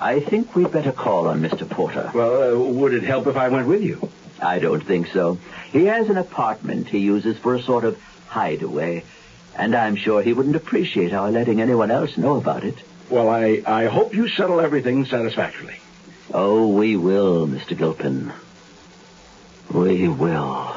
I 0.00 0.20
think 0.20 0.54
we'd 0.54 0.72
better 0.72 0.92
call 0.92 1.28
on 1.28 1.42
Mr. 1.42 1.68
Porter. 1.68 2.10
Well, 2.14 2.54
uh, 2.54 2.72
would 2.72 2.94
it 2.94 3.02
help 3.04 3.26
if 3.26 3.36
I 3.36 3.48
went 3.48 3.68
with 3.68 3.82
you? 3.82 4.08
I 4.40 4.58
don't 4.58 4.84
think 4.84 5.08
so. 5.08 5.38
He 5.72 5.84
has 5.86 6.08
an 6.08 6.16
apartment 6.16 6.88
he 6.88 6.98
uses 7.00 7.36
for 7.38 7.54
a 7.54 7.62
sort 7.62 7.84
of 7.84 8.00
hideaway, 8.28 9.04
and 9.56 9.74
I'm 9.74 9.96
sure 9.96 10.22
he 10.22 10.32
wouldn't 10.32 10.56
appreciate 10.56 11.12
our 11.12 11.30
letting 11.30 11.60
anyone 11.60 11.90
else 11.90 12.16
know 12.16 12.36
about 12.36 12.64
it. 12.64 12.76
Well, 13.10 13.28
I, 13.28 13.62
I 13.66 13.86
hope 13.86 14.14
you 14.14 14.28
settle 14.28 14.60
everything 14.60 15.04
satisfactorily. 15.04 15.80
Oh, 16.32 16.68
we 16.68 16.96
will, 16.96 17.46
Mr. 17.46 17.76
Gilpin. 17.76 18.32
We 19.72 20.08
will. 20.08 20.74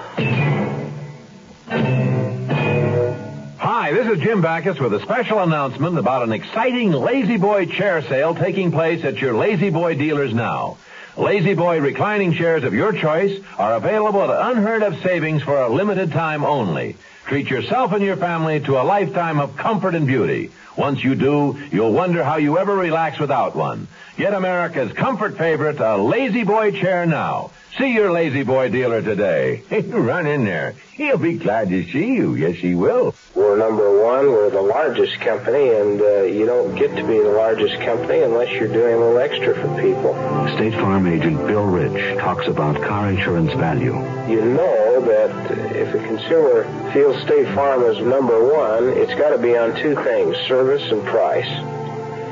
Hi, 3.60 3.92
this 3.92 4.08
is 4.08 4.20
Jim 4.20 4.42
Backus 4.42 4.80
with 4.80 4.94
a 4.94 5.02
special 5.02 5.40
announcement 5.40 5.98
about 5.98 6.24
an 6.24 6.32
exciting 6.34 6.92
La-Z-Boy 6.92 7.68
chair 7.68 8.02
sale 8.04 8.36
taking 8.36 8.72
place 8.72 9.04
at 9.04 9.18
your 9.18 9.34
La-Z-Boy 9.34 9.96
dealers 9.96 10.34
now. 10.34 10.78
La-Z-Boy 11.16 11.80
reclining 11.80 12.34
chairs 12.34 12.64
of 12.64 12.74
your 12.74 12.92
choice 12.94 13.40
are 13.58 13.76
available 13.76 14.22
at 14.22 14.52
unheard 14.52 14.84
of 14.84 15.02
savings 15.02 15.42
for 15.42 15.58
a 15.58 15.70
limited 15.70 16.12
time 16.12 16.44
only. 16.44 16.96
Treat 17.28 17.50
yourself 17.50 17.92
and 17.92 18.02
your 18.02 18.16
family 18.16 18.62
to 18.62 18.80
a 18.80 18.84
lifetime 18.84 19.42
of 19.42 19.58
comfort 19.58 19.96
and 19.96 20.08
beauty. 20.08 20.50
Once 20.78 21.04
you 21.04 21.14
do, 21.14 21.60
you'll 21.72 21.92
wonder 21.92 22.24
how 22.24 22.38
you 22.38 22.58
ever 22.58 22.74
relax 22.74 23.20
without 23.20 23.54
one. 23.54 23.90
Get 24.16 24.34
America's 24.34 24.94
comfort 24.94 25.38
favorite, 25.38 25.82
a 25.82 25.98
La-Z-Boy 25.98 26.72
chair 26.80 27.06
now. 27.06 27.52
See 27.78 27.94
your 27.94 28.12
La-Z-Boy 28.12 28.70
dealer 28.70 29.04
today. 29.04 29.62
Run 29.88 30.26
in 30.26 30.46
there. 30.46 30.74
He'll 30.94 31.20
be 31.20 31.38
glad 31.38 31.70
to 31.70 31.84
see 31.92 32.16
you. 32.16 32.34
Yes, 32.34 32.56
he 32.56 32.74
will. 32.74 33.14
We're 33.36 33.56
number 33.56 34.04
one. 34.04 34.26
We're 34.26 34.50
the 34.50 34.64
largest 34.64 35.20
company, 35.20 35.70
and 35.70 36.02
uh, 36.02 36.22
you 36.24 36.48
don't 36.48 36.74
get 36.76 36.96
to 36.96 37.04
be 37.06 37.20
the 37.20 37.30
largest 37.30 37.80
company 37.82 38.22
unless 38.22 38.52
you're 38.54 38.68
doing 38.68 38.96
a 38.96 38.98
little 38.98 39.20
extra 39.20 39.54
for 39.54 39.80
people. 39.80 40.16
State 40.56 40.74
Farm 40.74 41.06
agent 41.06 41.46
Bill 41.46 41.68
Rich 41.68 42.18
talks 42.18 42.48
about 42.48 42.82
car 42.82 43.12
insurance 43.12 43.54
value. 43.54 43.94
You 44.28 44.44
know 44.44 45.02
that 45.06 45.76
if 45.76 45.94
a 45.94 46.00
consumer 46.00 46.64
feels 46.94 47.22
State 47.22 47.54
Farm 47.54 47.84
is 47.84 48.00
number 48.00 48.44
one, 48.44 48.90
it's 48.90 49.14
got 49.14 49.30
to 49.30 49.38
be 49.38 49.56
on 49.56 49.76
two 49.76 49.94
things, 50.04 50.36
service 50.48 50.92
and 50.92 51.06
price. 51.06 51.77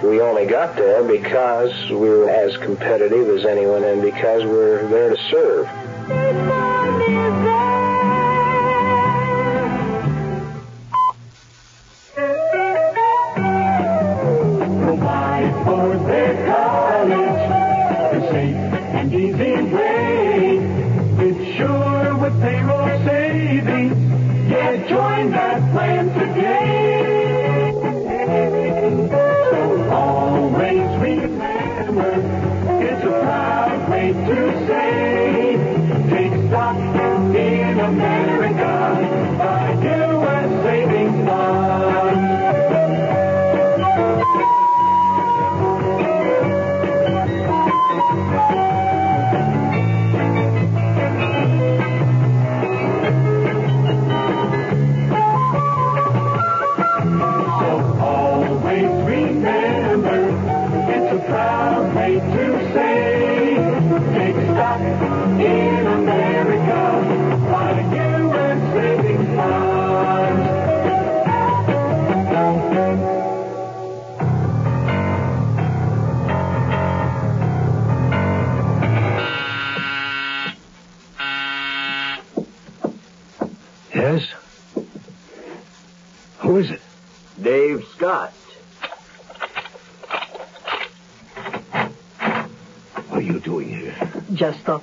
We 0.06 0.22
only 0.22 0.46
got 0.46 0.76
there 0.76 1.04
because 1.04 1.90
we 1.90 2.10
were 2.10 2.30
as 2.30 2.56
competitive 2.58 3.28
as 3.28 3.44
anyone 3.44 3.84
and 3.84 4.04
because 4.04 4.46
we're 4.46 4.88
there 4.88 5.10
to 5.10 5.18
serve. 5.30 6.55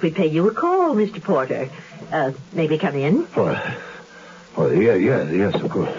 Thought 0.02 0.08
we'd 0.08 0.16
pay 0.16 0.26
you 0.26 0.48
a 0.48 0.54
call, 0.54 0.94
Mr. 0.94 1.22
Porter. 1.22 1.70
Uh, 2.10 2.32
maybe 2.52 2.76
come 2.78 2.96
in? 2.96 3.26
Oh, 3.36 3.76
oh 4.56 4.70
yeah, 4.70 4.94
yeah, 4.94 5.30
yes, 5.30 5.54
of 5.54 5.70
course. 5.70 5.96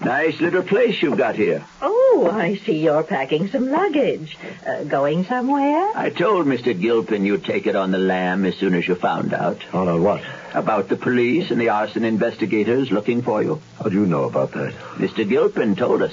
Nice 0.00 0.38
little 0.40 0.62
place 0.62 1.00
you've 1.00 1.16
got 1.16 1.34
here. 1.34 1.64
Oh, 1.80 2.28
I 2.30 2.56
see 2.56 2.78
you're 2.78 3.02
packing 3.02 3.48
some 3.48 3.70
luggage. 3.70 4.36
Uh, 4.66 4.84
going 4.84 5.24
somewhere? 5.24 5.92
I 5.96 6.10
told 6.10 6.46
Mr. 6.46 6.78
Gilpin 6.78 7.24
you'd 7.24 7.44
take 7.44 7.66
it 7.66 7.74
on 7.74 7.90
the 7.90 7.98
lam 7.98 8.44
as 8.44 8.56
soon 8.56 8.74
as 8.74 8.86
you 8.86 8.96
found 8.96 9.32
out. 9.32 9.62
On 9.72 9.88
on 9.88 10.02
what? 10.02 10.22
About 10.52 10.88
the 10.88 10.96
police 10.96 11.50
and 11.50 11.60
the 11.60 11.70
arson 11.70 12.04
investigators 12.04 12.90
looking 12.90 13.22
for 13.22 13.42
you. 13.42 13.62
How 13.78 13.88
do 13.88 13.94
you 13.94 14.06
know 14.06 14.24
about 14.24 14.52
that? 14.52 14.74
Mr. 14.96 15.26
Gilpin 15.26 15.74
told 15.74 16.02
us. 16.02 16.12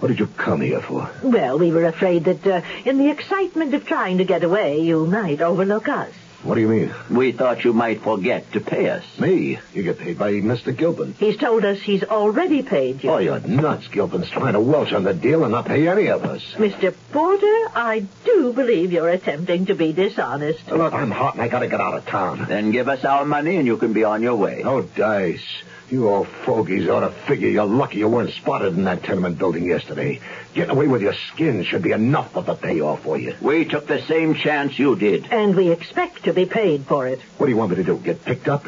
What 0.00 0.08
did 0.08 0.20
you 0.20 0.28
come 0.28 0.60
here 0.60 0.80
for? 0.80 1.10
Well, 1.22 1.58
we 1.58 1.72
were 1.72 1.84
afraid 1.84 2.24
that 2.24 2.46
uh, 2.46 2.60
in 2.84 2.98
the 2.98 3.10
excitement 3.10 3.74
of 3.74 3.84
trying 3.84 4.18
to 4.18 4.24
get 4.24 4.44
away, 4.44 4.80
you 4.80 5.06
might 5.06 5.40
overlook 5.40 5.88
us. 5.88 6.12
What 6.44 6.54
do 6.54 6.60
you 6.60 6.68
mean? 6.68 6.94
We 7.10 7.32
thought 7.32 7.64
you 7.64 7.72
might 7.72 8.02
forget 8.02 8.52
to 8.52 8.60
pay 8.60 8.88
us. 8.90 9.02
Me? 9.18 9.58
You 9.74 9.82
get 9.82 9.98
paid 9.98 10.20
by 10.20 10.34
Mr. 10.34 10.74
Gilpin. 10.74 11.14
He's 11.18 11.36
told 11.36 11.64
us 11.64 11.80
he's 11.80 12.04
already 12.04 12.62
paid 12.62 13.02
you. 13.02 13.10
Oh, 13.10 13.18
you're 13.18 13.40
nuts. 13.40 13.88
Gilpin's 13.88 14.30
trying 14.30 14.52
to 14.52 14.60
welch 14.60 14.92
on 14.92 15.02
the 15.02 15.14
deal 15.14 15.42
and 15.42 15.50
not 15.50 15.66
pay 15.66 15.88
any 15.88 16.06
of 16.10 16.24
us. 16.24 16.42
Mr. 16.54 16.94
Porter, 17.10 17.70
I 17.74 18.06
do 18.24 18.52
believe 18.52 18.92
you're 18.92 19.08
attempting 19.08 19.66
to 19.66 19.74
be 19.74 19.92
dishonest. 19.92 20.70
Look, 20.70 20.92
I'm 20.92 21.10
hot 21.10 21.34
and 21.34 21.42
I 21.42 21.48
gotta 21.48 21.66
get 21.66 21.80
out 21.80 21.94
of 21.94 22.06
town. 22.06 22.44
Then 22.48 22.70
give 22.70 22.88
us 22.88 23.04
our 23.04 23.24
money 23.24 23.56
and 23.56 23.66
you 23.66 23.76
can 23.76 23.92
be 23.92 24.04
on 24.04 24.22
your 24.22 24.36
way. 24.36 24.62
Oh, 24.64 24.82
dice. 24.82 25.42
You 25.90 26.08
old 26.10 26.28
fogies 26.44 26.86
ought 26.88 27.00
to 27.00 27.10
figure 27.10 27.48
you're 27.48 27.64
lucky 27.64 27.98
you 27.98 28.08
weren't 28.08 28.32
spotted 28.34 28.76
in 28.76 28.84
that 28.84 29.04
tenement 29.04 29.38
building 29.38 29.64
yesterday. 29.64 30.20
Getting 30.52 30.70
away 30.70 30.86
with 30.86 31.00
your 31.00 31.14
skin 31.32 31.64
should 31.64 31.82
be 31.82 31.92
enough 31.92 32.36
of 32.36 32.48
a 32.48 32.54
payoff 32.54 33.02
for 33.04 33.18
you. 33.18 33.34
We 33.40 33.64
took 33.64 33.86
the 33.86 34.02
same 34.02 34.34
chance 34.34 34.78
you 34.78 34.96
did. 34.96 35.26
And 35.30 35.56
we 35.56 35.70
expect 35.70 36.24
to 36.24 36.34
be 36.34 36.44
paid 36.44 36.84
for 36.84 37.06
it. 37.06 37.20
What 37.38 37.46
do 37.46 37.52
you 37.52 37.56
want 37.56 37.70
me 37.70 37.76
to 37.76 37.84
do? 37.84 37.96
Get 37.96 38.22
picked 38.22 38.48
up? 38.48 38.66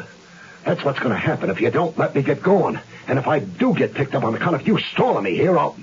That's 0.65 0.83
what's 0.83 0.99
going 0.99 1.11
to 1.11 1.17
happen 1.17 1.51
if 1.51 1.61
you 1.61 1.69
don't 1.69 1.95
let 1.97 2.15
me 2.15 2.23
get 2.23 2.41
going. 2.41 2.79
And 3.07 3.19
if 3.19 3.27
I 3.27 3.39
do 3.39 3.75
get 3.75 3.93
picked 3.93 4.15
up 4.15 4.23
on 4.23 4.33
account 4.33 4.55
of 4.55 4.67
you 4.67 4.79
stalling 4.79 5.23
me 5.23 5.35
here, 5.35 5.57
I'll, 5.57 5.75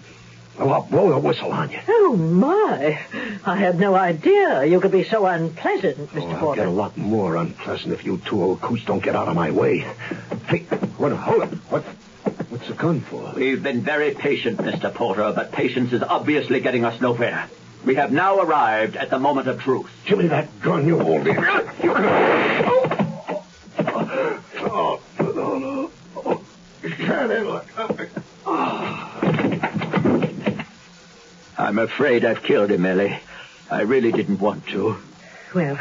well, 0.58 0.72
I'll 0.72 0.82
blow 0.82 1.10
the 1.10 1.18
whistle 1.18 1.52
on 1.52 1.70
you. 1.70 1.78
Oh, 1.88 2.16
my. 2.16 2.98
I 3.44 3.56
had 3.56 3.78
no 3.78 3.94
idea 3.94 4.64
you 4.64 4.80
could 4.80 4.90
be 4.92 5.04
so 5.04 5.24
unpleasant, 5.26 5.98
Mr. 6.12 6.22
Oh, 6.22 6.28
I'll 6.30 6.38
Porter. 6.38 6.60
get 6.62 6.68
a 6.68 6.70
lot 6.70 6.96
more 6.96 7.36
unpleasant 7.36 7.92
if 7.92 8.04
you 8.04 8.18
two 8.26 8.42
old 8.42 8.60
coots 8.60 8.84
don't 8.84 9.02
get 9.02 9.14
out 9.14 9.28
of 9.28 9.34
my 9.36 9.50
way. 9.50 9.78
Hey, 10.48 10.60
what, 10.96 11.12
hold 11.12 11.42
it. 11.44 11.50
What, 11.70 11.84
what's 12.50 12.66
the 12.68 12.74
gun 12.74 13.00
for? 13.02 13.32
We've 13.36 13.62
been 13.62 13.82
very 13.82 14.14
patient, 14.14 14.58
Mr. 14.58 14.92
Porter, 14.92 15.32
but 15.34 15.52
patience 15.52 15.92
is 15.92 16.02
obviously 16.02 16.60
getting 16.60 16.84
us 16.84 17.00
nowhere. 17.00 17.48
We 17.84 17.94
have 17.94 18.10
now 18.10 18.40
arrived 18.40 18.96
at 18.96 19.10
the 19.10 19.18
moment 19.20 19.46
of 19.48 19.60
truth. 19.60 19.88
Give 20.06 20.18
me 20.18 20.26
that 20.28 20.60
gun, 20.60 20.86
you 20.86 21.00
old 21.00 21.26
idiot. 21.26 21.66
You... 21.82 21.94
Oh, 24.70 25.00
no, 25.20 25.58
no. 25.58 25.90
Oh, 26.16 26.42
you 26.82 26.90
can't 26.90 27.30
handle 27.30 27.56
it. 27.58 27.64
I'm 31.68 31.78
afraid 31.78 32.24
I've 32.24 32.42
killed 32.42 32.70
him, 32.70 32.86
Ellie. 32.86 33.20
I 33.70 33.82
really 33.82 34.10
didn't 34.10 34.40
want 34.40 34.66
to. 34.68 34.96
Well, 35.54 35.78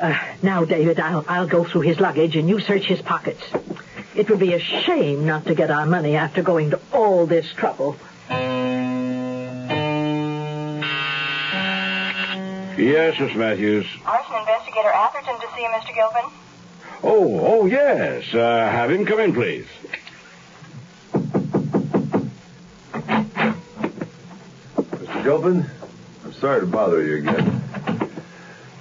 uh, 0.00 0.16
now, 0.44 0.64
David, 0.64 1.00
I'll, 1.00 1.24
I'll 1.26 1.48
go 1.48 1.64
through 1.64 1.80
his 1.80 1.98
luggage 1.98 2.36
and 2.36 2.48
you 2.48 2.60
search 2.60 2.84
his 2.84 3.02
pockets. 3.02 3.42
It 4.14 4.30
would 4.30 4.38
be 4.38 4.54
a 4.54 4.60
shame 4.60 5.26
not 5.26 5.46
to 5.46 5.56
get 5.56 5.72
our 5.72 5.86
money 5.86 6.14
after 6.14 6.44
going 6.44 6.70
to 6.70 6.80
all 6.92 7.26
this 7.26 7.52
trouble. 7.52 7.96
Yes, 12.78 13.18
Miss 13.18 13.34
Matthews. 13.34 13.86
Arson 14.06 14.36
Investigator 14.36 14.88
Atherton 14.88 15.34
to 15.40 15.46
see 15.56 15.62
you, 15.62 15.68
Mr. 15.70 15.92
Gilpin. 15.96 16.30
Oh, 17.02 17.40
oh, 17.40 17.66
yes. 17.66 18.32
Uh, 18.32 18.38
have 18.70 18.92
him 18.92 19.04
come 19.04 19.18
in, 19.18 19.32
please. 19.34 19.66
Gilpin, 25.28 25.66
I'm 26.24 26.32
sorry 26.32 26.60
to 26.60 26.66
bother 26.66 27.02
you 27.04 27.18
again. 27.18 27.62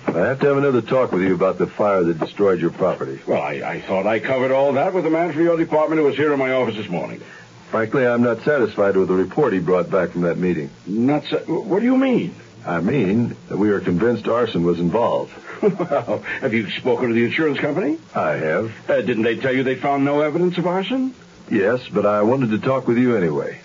I 0.07 0.11
have 0.27 0.39
to 0.39 0.45
have 0.47 0.55
another 0.55 0.81
talk 0.81 1.11
with 1.11 1.21
you 1.23 1.33
about 1.35 1.57
the 1.57 1.67
fire 1.67 2.05
that 2.05 2.19
destroyed 2.19 2.61
your 2.61 2.69
property. 2.69 3.19
Well, 3.27 3.41
I, 3.41 3.55
I 3.55 3.81
thought 3.81 4.07
I 4.07 4.21
covered 4.21 4.53
all 4.53 4.71
that 4.71 4.93
with 4.93 5.03
the 5.03 5.09
man 5.09 5.33
from 5.33 5.41
your 5.43 5.57
department 5.57 5.99
who 5.99 6.07
was 6.07 6.15
here 6.15 6.31
in 6.31 6.39
my 6.39 6.53
office 6.53 6.77
this 6.77 6.87
morning. 6.87 7.21
Frankly, 7.69 8.07
I'm 8.07 8.23
not 8.23 8.45
satisfied 8.45 8.95
with 8.95 9.09
the 9.09 9.13
report 9.13 9.51
he 9.51 9.59
brought 9.59 9.89
back 9.89 10.11
from 10.11 10.21
that 10.21 10.37
meeting. 10.37 10.69
Not 10.85 11.25
sa- 11.25 11.39
What 11.39 11.79
do 11.79 11.85
you 11.85 11.97
mean? 11.97 12.33
I 12.65 12.79
mean 12.79 13.35
that 13.49 13.57
we 13.57 13.69
are 13.71 13.81
convinced 13.81 14.25
arson 14.29 14.63
was 14.63 14.79
involved. 14.79 15.33
well, 15.61 16.19
have 16.39 16.53
you 16.53 16.69
spoken 16.79 17.09
to 17.09 17.13
the 17.13 17.25
insurance 17.25 17.59
company? 17.59 17.99
I 18.15 18.35
have. 18.37 18.71
Uh, 18.89 19.01
didn't 19.01 19.23
they 19.23 19.35
tell 19.35 19.53
you 19.53 19.63
they 19.63 19.75
found 19.75 20.05
no 20.05 20.21
evidence 20.21 20.57
of 20.57 20.65
arson? 20.65 21.13
Yes, 21.51 21.81
but 21.93 22.05
I 22.05 22.21
wanted 22.21 22.51
to 22.51 22.59
talk 22.59 22.87
with 22.87 22.97
you 22.97 23.17
anyway. 23.17 23.59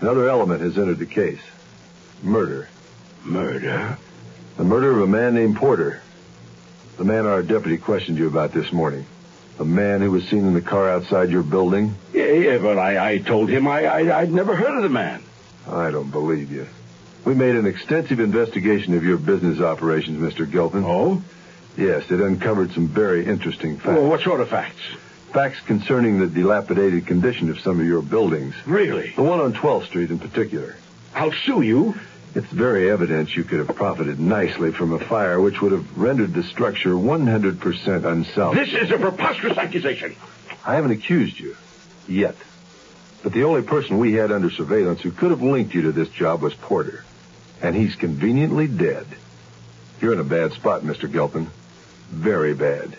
Another 0.00 0.28
element 0.28 0.60
has 0.60 0.78
entered 0.78 1.00
the 1.00 1.06
case. 1.06 1.40
Murder. 2.22 2.68
Murder? 3.24 3.98
The 4.56 4.64
murder 4.64 4.92
of 4.92 5.00
a 5.00 5.06
man 5.06 5.34
named 5.34 5.56
Porter. 5.56 6.00
The 6.96 7.04
man 7.04 7.26
our 7.26 7.42
deputy 7.42 7.78
questioned 7.78 8.18
you 8.18 8.28
about 8.28 8.52
this 8.52 8.72
morning. 8.72 9.06
The 9.58 9.64
man 9.64 10.00
who 10.00 10.10
was 10.10 10.28
seen 10.28 10.46
in 10.46 10.54
the 10.54 10.60
car 10.60 10.88
outside 10.88 11.30
your 11.30 11.42
building. 11.42 11.94
Yeah, 12.12 12.26
yeah 12.26 12.58
but 12.58 12.78
I, 12.78 13.12
I 13.12 13.18
told 13.18 13.48
him 13.50 13.66
I, 13.66 13.84
I, 13.84 14.20
I'd 14.20 14.32
never 14.32 14.54
heard 14.54 14.76
of 14.76 14.82
the 14.82 14.88
man. 14.88 15.22
I 15.68 15.90
don't 15.90 16.10
believe 16.10 16.52
you. 16.52 16.66
We 17.24 17.34
made 17.34 17.54
an 17.54 17.66
extensive 17.66 18.20
investigation 18.20 18.94
of 18.94 19.04
your 19.04 19.16
business 19.16 19.60
operations, 19.60 20.18
Mr. 20.18 20.50
Gilpin. 20.50 20.84
Oh? 20.84 21.22
Yes, 21.76 22.10
it 22.10 22.20
uncovered 22.20 22.72
some 22.72 22.88
very 22.88 23.26
interesting 23.26 23.76
facts. 23.76 23.98
Well, 23.98 24.08
what 24.08 24.20
sort 24.20 24.40
of 24.40 24.48
facts? 24.48 24.82
Facts 25.32 25.60
concerning 25.60 26.18
the 26.18 26.26
dilapidated 26.26 27.06
condition 27.06 27.48
of 27.50 27.58
some 27.60 27.80
of 27.80 27.86
your 27.86 28.02
buildings. 28.02 28.54
Really? 28.66 29.10
The 29.10 29.22
one 29.22 29.40
on 29.40 29.54
12th 29.54 29.86
Street 29.86 30.10
in 30.10 30.18
particular. 30.18 30.76
I'll 31.14 31.32
sue 31.32 31.62
you. 31.62 31.94
It's 32.34 32.46
very 32.46 32.90
evident 32.90 33.36
you 33.36 33.44
could 33.44 33.58
have 33.58 33.76
profited 33.76 34.18
nicely 34.18 34.72
from 34.72 34.92
a 34.92 34.98
fire 34.98 35.38
which 35.38 35.60
would 35.60 35.72
have 35.72 35.98
rendered 35.98 36.32
the 36.32 36.42
structure 36.42 36.94
100% 36.94 37.58
unsalvageable. 37.60 38.54
This 38.54 38.72
is 38.72 38.90
a 38.90 38.98
preposterous 38.98 39.58
accusation. 39.58 40.16
I 40.64 40.76
haven't 40.76 40.92
accused 40.92 41.38
you. 41.38 41.56
Yet. 42.08 42.36
But 43.22 43.34
the 43.34 43.44
only 43.44 43.62
person 43.62 43.98
we 43.98 44.14
had 44.14 44.32
under 44.32 44.50
surveillance 44.50 45.02
who 45.02 45.12
could 45.12 45.30
have 45.30 45.42
linked 45.42 45.74
you 45.74 45.82
to 45.82 45.92
this 45.92 46.08
job 46.08 46.40
was 46.40 46.54
Porter. 46.54 47.04
And 47.60 47.76
he's 47.76 47.94
conveniently 47.96 48.66
dead. 48.66 49.06
You're 50.00 50.14
in 50.14 50.20
a 50.20 50.24
bad 50.24 50.52
spot, 50.52 50.82
Mr. 50.82 51.12
Gilpin. 51.12 51.50
Very 52.10 52.54
bad. 52.54 52.96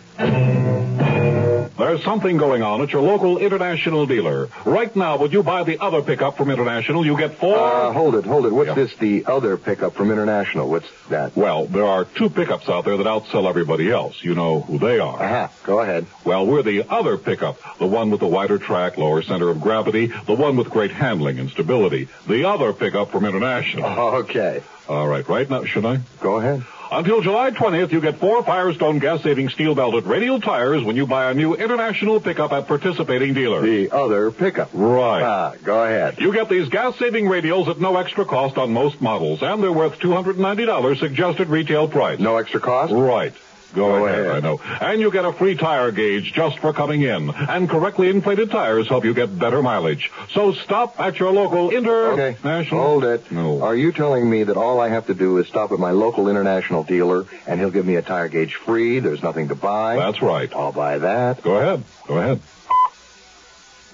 There's 1.78 2.04
something 2.04 2.38
going 2.38 2.62
on 2.62 2.82
at 2.82 2.92
your 2.94 3.02
local 3.02 3.40
International 3.40 4.06
dealer. 4.06 4.48
Right 4.66 4.96
now, 4.96 5.18
would 5.18 5.34
you 5.34 5.42
buy 5.42 5.64
the 5.64 5.80
other 5.82 6.02
pickup 6.02 6.38
from 6.38 6.52
International, 6.52 7.06
you 7.06 7.18
get 7.18 7.40
four... 7.40 7.58
Uh, 7.58 7.92
hold 7.92 8.16
it, 8.16 8.26
hold 8.26 8.46
it. 8.46 8.54
What's 8.54 8.68
Yeah. 8.68 8.76
this, 8.76 8.96
the 8.98 9.26
other 9.26 9.58
pickup 9.58 9.96
from 9.96 10.12
International? 10.12 10.70
What's 10.70 10.88
that? 11.10 11.36
Well, 11.36 11.66
there 11.66 11.86
are 11.86 12.06
two 12.06 12.30
pickups 12.30 12.70
out 12.70 12.86
there 12.86 12.98
that 12.98 13.08
outsell 13.08 13.50
everybody 13.50 13.90
else. 13.92 14.24
You 14.24 14.36
know 14.36 14.62
who 14.62 14.78
they 14.78 15.00
are. 15.00 15.22
Uh-huh. 15.22 15.48
Go 15.64 15.80
ahead. 15.80 16.06
Well, 16.24 16.46
we're 16.46 16.62
the 16.64 16.84
other 16.90 17.18
pickup. 17.18 17.58
The 17.80 17.88
one 17.88 18.12
with 18.12 18.20
the 18.20 18.28
wider 18.28 18.60
track, 18.60 18.98
lower 19.00 19.22
center 19.24 19.50
of 19.50 19.60
gravity. 19.60 20.08
The 20.28 20.36
one 20.36 20.56
with 20.58 20.70
great 20.70 20.92
handling 20.92 21.40
and 21.40 21.50
stability. 21.50 22.08
The 22.28 22.48
other 22.48 22.74
pickup 22.74 23.12
from 23.12 23.26
International. 23.26 23.84
Okay. 24.24 24.62
All 24.88 25.08
right, 25.08 25.28
right 25.30 25.50
now, 25.50 25.64
should 25.64 25.86
I? 25.86 26.00
Go 26.20 26.38
ahead. 26.40 26.64
Until 26.96 27.22
July 27.22 27.50
20th, 27.50 27.92
you 27.92 28.02
get 28.02 28.20
four 28.20 28.44
Firestone 28.44 29.00
gas-saving 29.00 29.50
steel-belted 29.50 30.06
radial 30.06 30.40
tires 30.40 30.84
when 30.84 30.96
you 30.96 31.08
buy 31.08 31.32
a 31.32 31.34
new 31.34 31.56
International 31.56 32.20
pickup 32.20 32.52
at 32.52 32.68
participating 32.68 33.34
dealers. 33.34 33.64
The 33.64 33.90
other 33.90 34.30
pickup. 34.30 34.70
Right. 34.74 35.24
Ah, 35.24 35.54
go 35.64 35.84
ahead. 35.84 36.20
You 36.20 36.32
get 36.32 36.50
these 36.50 36.70
gas-saving 36.70 37.26
radials 37.26 37.68
at 37.68 37.82
no 37.82 37.98
extra 37.98 38.26
cost 38.26 38.60
on 38.60 38.74
most 38.74 39.02
models, 39.02 39.42
and 39.42 39.64
they're 39.64 39.74
worth 39.74 40.00
$290 40.02 41.00
suggested 41.00 41.48
retail 41.50 41.88
price. 41.88 42.20
No 42.20 42.38
extra 42.38 42.60
cost? 42.60 42.94
Right. 42.94 43.34
Go, 43.74 44.00
Go 44.00 44.06
ahead, 44.06 44.20
ahead. 44.20 44.36
I 44.36 44.40
know. 44.40 44.60
And 44.82 45.02
you 45.02 45.12
get 45.12 45.26
a 45.26 45.34
free 45.34 45.56
tire 45.56 45.92
gauge 45.92 46.32
just 46.34 46.60
for 46.60 46.74
coming 46.74 47.02
in. 47.02 47.30
And 47.30 47.70
correctly 47.70 48.10
inflated 48.10 48.52
tires 48.52 48.88
help 48.88 49.04
you 49.04 49.14
get 49.14 49.38
better 49.38 49.62
mileage. 49.64 50.12
So 50.32 50.54
stop 50.54 51.00
at 51.00 51.20
your 51.20 51.32
local 51.32 51.72
international. 51.72 52.14
Okay. 52.14 52.30
International. 52.30 52.84
Hold 52.84 53.04
it. 53.06 53.32
No. 53.32 53.64
Are 53.64 53.76
you 53.76 53.92
telling 53.92 54.30
me 54.30 54.44
that 54.44 54.58
all 54.58 54.80
I 54.80 54.90
have 54.90 55.08
to 55.08 55.14
do 55.16 55.38
is 55.40 55.48
stop 55.48 55.72
at 55.72 55.80
my 55.80 55.92
local 55.92 56.30
international 56.30 56.84
dealer 56.84 57.26
and 57.48 57.60
he'll 57.60 57.72
give 57.72 57.86
me 57.86 57.96
a 57.96 58.02
tire 58.02 58.28
gauge 58.28 58.56
free? 58.56 59.00
There's 59.00 59.24
nothing 59.24 59.48
to 59.48 59.56
buy? 59.56 59.96
That's 59.96 60.22
right. 60.22 60.54
I'll 60.54 60.72
buy 60.72 61.00
that. 61.00 61.42
Go 61.42 61.56
ahead. 61.56 61.84
Go 62.08 62.18
ahead. 62.18 62.40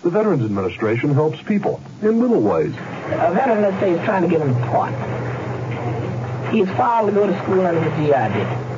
The 0.03 0.09
Veterans 0.09 0.43
Administration 0.43 1.13
helps 1.13 1.41
people 1.41 1.81
in 2.01 2.19
little 2.21 2.41
ways. 2.41 2.73
A 2.73 3.31
veteran, 3.33 3.61
let's 3.61 3.79
say, 3.79 3.91
is 3.91 4.03
trying 4.05 4.23
to 4.23 4.29
get 4.29 4.41
an 4.41 4.49
employment. 4.49 6.53
He's 6.53 6.67
filed 6.69 7.09
to 7.09 7.13
go 7.13 7.27
to 7.27 7.37
school 7.43 7.65
under 7.65 7.81
the 7.81 7.89
GID. 7.97 8.68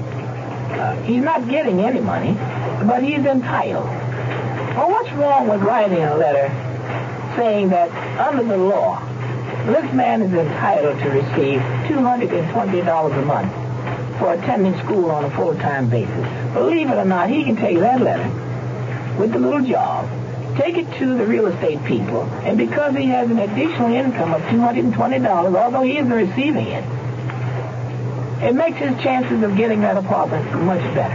Uh, 0.71 0.95
he's 1.03 1.23
not 1.23 1.47
getting 1.49 1.79
any 1.81 1.99
money, 1.99 2.33
but 2.87 3.03
he's 3.03 3.25
entitled. 3.25 3.85
Well, 3.85 4.89
what's 4.89 5.11
wrong 5.13 5.47
with 5.47 5.61
writing 5.61 6.01
a 6.01 6.15
letter 6.15 6.47
saying 7.35 7.69
that 7.69 7.91
under 8.19 8.43
the 8.43 8.57
law, 8.57 8.99
this 9.65 9.93
man 9.93 10.21
is 10.21 10.33
entitled 10.33 10.97
to 10.99 11.09
receive 11.09 11.59
$220 11.89 13.17
a 13.17 13.25
month 13.25 14.17
for 14.17 14.33
attending 14.33 14.77
school 14.79 15.11
on 15.11 15.25
a 15.25 15.31
full-time 15.31 15.89
basis? 15.89 16.53
Believe 16.53 16.89
it 16.89 16.95
or 16.95 17.05
not, 17.05 17.29
he 17.29 17.43
can 17.43 17.55
take 17.57 17.79
that 17.79 18.01
letter 18.01 18.29
with 19.19 19.33
the 19.33 19.39
little 19.39 19.61
job, 19.61 20.09
take 20.57 20.77
it 20.77 20.91
to 20.99 21.17
the 21.17 21.25
real 21.25 21.47
estate 21.47 21.83
people, 21.85 22.23
and 22.43 22.57
because 22.57 22.95
he 22.95 23.05
has 23.07 23.29
an 23.29 23.39
additional 23.39 23.93
income 23.93 24.33
of 24.33 24.41
$220, 24.43 25.55
although 25.55 25.81
he 25.81 25.97
isn't 25.97 26.11
receiving 26.11 26.67
it, 26.67 26.83
it 28.41 28.55
makes 28.55 28.77
his 28.77 28.95
chances 29.03 29.43
of 29.43 29.55
getting 29.55 29.81
that 29.81 29.97
apartment 29.97 30.45
much 30.63 30.81
better. 30.95 31.13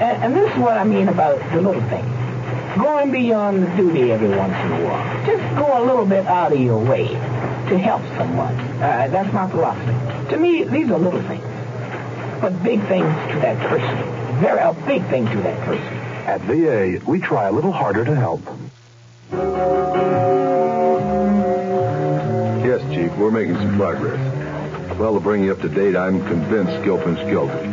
And, 0.00 0.22
and 0.22 0.36
this 0.36 0.50
is 0.50 0.58
what 0.58 0.78
I 0.78 0.84
mean 0.84 1.08
about 1.08 1.38
the 1.52 1.60
little 1.60 1.82
things. 1.88 2.08
Going 2.76 3.10
beyond 3.10 3.62
the 3.64 3.76
duty 3.76 4.12
every 4.12 4.28
once 4.28 4.54
in 4.54 4.72
a 4.72 4.84
while. 4.84 5.26
Just 5.26 5.56
go 5.56 5.82
a 5.82 5.84
little 5.84 6.06
bit 6.06 6.26
out 6.26 6.52
of 6.52 6.60
your 6.60 6.78
way 6.78 7.08
to 7.08 7.78
help 7.78 8.02
someone. 8.16 8.54
Uh, 8.80 9.08
that's 9.10 9.32
my 9.32 9.48
philosophy. 9.50 10.30
To 10.30 10.36
me, 10.38 10.64
these 10.64 10.90
are 10.90 10.98
little 10.98 11.22
things. 11.22 11.44
But 12.40 12.62
big 12.62 12.80
things 12.86 13.12
to 13.32 13.40
that 13.40 13.58
person. 13.68 13.96
Very, 14.40 14.60
a 14.60 14.72
big 14.86 15.04
thing 15.08 15.26
to 15.26 15.36
that 15.42 15.60
person. 15.66 15.86
At 16.28 16.40
VA, 16.42 17.00
we 17.06 17.20
try 17.20 17.48
a 17.48 17.52
little 17.52 17.72
harder 17.72 18.04
to 18.04 18.14
help. 18.14 18.42
Yes, 22.64 22.80
Chief, 22.94 23.14
we're 23.16 23.30
making 23.30 23.56
some 23.56 23.76
progress. 23.76 24.37
Well, 24.98 25.14
to 25.14 25.20
bring 25.20 25.44
you 25.44 25.52
up 25.52 25.60
to 25.60 25.68
date, 25.68 25.94
I'm 25.94 26.26
convinced 26.26 26.82
Gilpin's 26.82 27.20
guilty. 27.30 27.68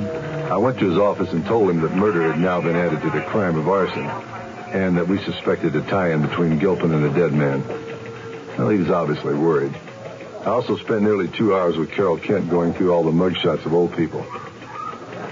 I 0.46 0.58
went 0.58 0.78
to 0.78 0.88
his 0.88 1.00
office 1.00 1.32
and 1.32 1.44
told 1.44 1.72
him 1.72 1.82
that 1.82 1.96
murder 1.96 2.32
had 2.32 2.40
now 2.40 2.62
been 2.62 2.76
added 2.76 3.02
to 3.02 3.10
the 3.10 3.22
crime 3.24 3.58
of 3.58 3.68
arson, 3.68 4.06
and 4.72 4.96
that 4.98 5.08
we 5.08 5.18
suspected 5.24 5.76
a 5.76 5.82
tie-in 5.82 6.22
between 6.22 6.60
Gilpin 6.60 6.94
and 6.94 7.04
the 7.04 7.10
dead 7.10 7.34
man. 7.34 7.66
Well, 8.60 8.70
he 8.70 8.78
was 8.78 8.92
obviously 8.92 9.34
worried. 9.34 9.76
I 10.42 10.50
also 10.50 10.78
spent 10.78 11.02
nearly 11.02 11.28
two 11.28 11.56
hours 11.56 11.78
with 11.78 11.90
Carol 11.90 12.20
Kent 12.20 12.48
going 12.48 12.74
through 12.74 12.94
all 12.94 13.04
the 13.04 13.10
mugshots 13.10 13.66
of 13.66 13.74
old 13.74 13.98
people. 13.98 14.24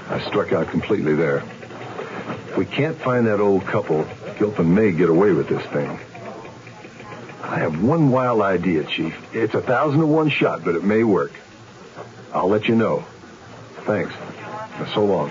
I 0.10 0.20
struck 0.28 0.52
out 0.52 0.70
completely 0.70 1.14
there. 1.14 1.44
If 2.48 2.58
we 2.58 2.66
can't 2.66 2.98
find 2.98 3.28
that 3.28 3.40
old 3.40 3.68
couple, 3.68 4.08
Gilpin 4.40 4.74
may 4.74 4.94
get 4.94 5.10
away 5.10 5.32
with 5.32 5.48
this 5.48 5.64
thing. 5.68 6.00
I 7.44 7.60
have 7.60 7.84
one 7.84 8.10
wild 8.10 8.42
idea, 8.42 8.84
Chief. 8.84 9.16
It's 9.32 9.54
a 9.54 9.62
thousand 9.62 10.00
to 10.00 10.08
one 10.08 10.30
shot, 10.30 10.66
but 10.66 10.74
it 10.74 10.84
may 10.84 11.04
work. 11.04 11.32
I'll 12.34 12.50
let 12.50 12.68
you 12.68 12.76
know. 12.76 13.06
Thanks. 13.86 14.14
So 14.94 15.06
long. 15.06 15.30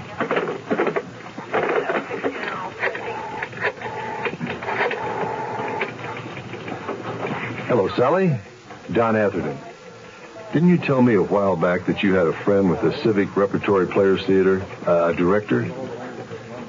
Hello, 7.67 7.89
Sally. 7.97 8.39
Don 8.93 9.17
Atherton. 9.17 9.59
Didn't 10.53 10.69
you 10.69 10.79
tell 10.79 11.01
me 11.01 11.15
a 11.15 11.23
while 11.23 11.57
back 11.57 11.87
that 11.87 12.03
you 12.03 12.15
had 12.15 12.27
a 12.27 12.33
friend 12.45 12.71
with 12.71 12.83
the 12.83 12.95
Civic 13.03 13.35
Repertory 13.37 13.87
Players 13.87 14.23
Theater, 14.25 14.63
uh, 14.87 15.13
director? 15.13 15.63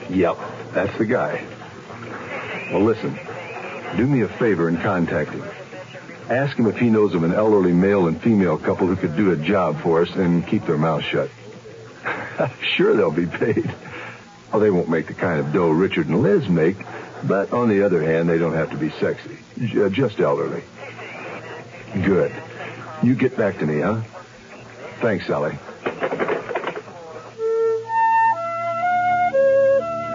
Yep, 0.10 0.38
that's 0.72 0.98
the 0.98 1.06
guy. 1.06 1.46
Well, 2.72 2.84
listen. 2.84 3.20
Do 3.98 4.08
me 4.08 4.22
a 4.22 4.28
favor 4.28 4.70
and 4.70 4.80
contact 4.80 5.32
him. 5.32 5.44
Ask 6.30 6.58
him 6.58 6.68
if 6.68 6.78
he 6.78 6.90
knows 6.90 7.14
of 7.14 7.24
an 7.24 7.34
elderly 7.34 7.74
male 7.74 8.08
and 8.08 8.22
female 8.22 8.58
couple 8.58 8.88
who 8.88 8.96
could 8.96 9.16
do 9.16 9.32
a 9.32 9.38
job 9.38 9.82
for 9.84 10.02
us 10.02 10.10
and 10.12 10.46
keep 10.48 10.66
their 10.66 10.78
mouths 10.78 11.06
shut. 11.06 11.30
sure, 12.76 12.96
they'll 12.96 13.12
be 13.12 13.28
paid. 13.28 13.74
Well, 14.52 14.62
they 14.62 14.70
won't 14.72 14.90
make 14.90 15.08
the 15.08 15.14
kind 15.14 15.40
of 15.40 15.52
dough 15.52 15.70
Richard 15.70 16.08
and 16.08 16.22
Liz 16.22 16.48
make, 16.48 16.78
but 17.24 17.52
on 17.52 17.70
the 17.70 17.86
other 17.86 18.02
hand, 18.04 18.30
they 18.30 18.38
don't 18.38 18.54
have 18.54 18.70
to 18.72 18.78
be 18.78 18.90
sexy. 18.92 19.38
J- 19.58 19.84
uh, 19.84 19.90
just 19.90 20.20
elderly. 20.20 20.64
Good. 21.94 22.34
You 23.04 23.16
get 23.16 23.36
back 23.38 23.60
to 23.60 23.66
me, 23.66 23.82
huh? 23.82 24.02
Thanks, 25.02 25.28
Sally. 25.28 25.58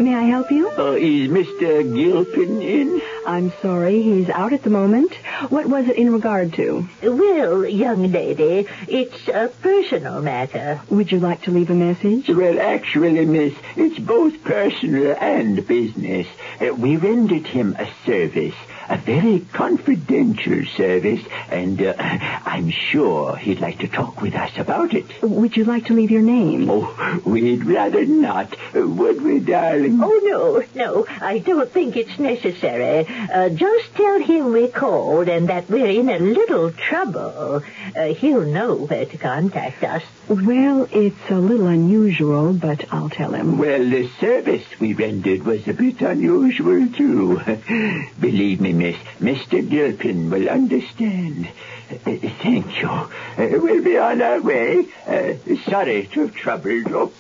May 0.01 0.15
I 0.15 0.23
help 0.23 0.51
you? 0.53 0.69
Uh, 0.71 0.93
is 0.93 1.29
Mr. 1.29 1.83
Gilpin 1.83 2.63
in? 2.63 3.03
I'm 3.27 3.53
sorry, 3.61 4.01
he's 4.01 4.29
out 4.31 4.53
at 4.53 4.63
the 4.63 4.71
moment. 4.71 5.13
What 5.49 5.67
was 5.67 5.89
it 5.89 5.97
in 5.97 6.13
regard 6.13 6.53
to? 6.55 6.89
Well, 7.03 7.67
young 7.67 8.11
lady, 8.13 8.67
it's 8.87 9.29
a 9.29 9.49
personal 9.61 10.23
matter. 10.23 10.81
Would 10.91 11.11
you 11.11 11.19
like 11.19 11.43
to 11.43 11.51
leave 11.51 11.71
a 11.71 11.75
message? 11.75 12.29
Well, 12.29 12.61
actually, 12.61 13.25
miss, 13.27 13.55
it's 13.77 13.99
both 13.99 14.43
personal 14.45 15.17
and 15.21 15.67
business. 15.67 16.29
Uh, 16.61 16.75
we 16.75 16.97
rendered 16.97 17.47
him 17.47 17.75
a 17.79 17.89
service, 18.07 18.55
a 18.89 18.97
very 18.97 19.41
confidential 19.53 20.65
service, 20.77 21.21
and 21.51 21.81
uh, 21.83 21.95
I'm 21.99 22.71
sure 22.71 23.37
he'd 23.37 23.61
like 23.61 23.81
to 23.81 23.89
talk 23.89 24.23
with 24.23 24.35
us 24.35 24.57
about 24.57 24.95
it. 24.95 25.23
Would 25.23 25.57
you 25.57 25.65
like 25.65 25.87
to 25.87 25.95
leave 25.95 26.11
your 26.11 26.23
name? 26.23 26.69
Oh, 26.71 27.21
we'd 27.25 27.65
rather 27.65 28.05
not, 28.05 28.55
would 28.75 29.23
we, 29.23 29.41
darling? 29.41 30.01
Oh, 30.03 30.21
no, 30.23 30.65
no, 30.75 31.07
I 31.21 31.39
don't 31.39 31.71
think 31.71 31.97
it's 31.97 32.19
necessary. 32.19 33.07
Uh, 33.09 33.51
just 33.51 33.95
tell 33.95 34.21
him 34.21 34.53
we 34.53 34.69
called 34.69 35.29
and 35.29 35.49
that 35.49 35.69
we're 35.69 35.87
in 35.87 36.09
a 36.09 36.19
little 36.19 36.71
trouble. 36.71 37.63
Uh, 37.97 38.15
he'll 38.15 38.43
know 38.43 38.75
where 38.75 39.07
to 39.07 39.19
contact 39.19 39.85
us. 39.85 40.03
Well, 40.29 40.87
it's 40.93 41.31
a 41.31 41.37
little 41.37 41.69
unusual, 41.69 42.53
but 42.53 42.85
I'll 42.93 43.09
tell 43.09 43.33
him. 43.33 43.57
Well, 43.57 43.79
the 43.79 44.11
service 44.21 44.65
we 44.79 44.93
rendered 44.93 45.43
was 45.45 45.67
a 45.67 45.73
bit 45.73 46.03
unusual, 46.03 46.87
too. 46.93 47.41
Believe 48.21 48.61
me, 48.61 48.75
miss, 48.75 48.97
Mr. 49.21 49.67
Gilpin 49.67 50.29
will 50.29 50.51
understand. 50.51 51.49
Uh, 51.91 51.97
thank 52.43 52.79
you. 52.79 52.89
Uh, 52.89 53.09
we'll 53.39 53.83
be 53.83 53.97
on 53.97 54.21
our 54.21 54.43
way. 54.43 54.87
Uh, 55.07 55.57
sorry 55.71 56.07
to 56.13 56.27
have 56.27 56.35
troubled 56.35 56.87
you. 56.87 57.13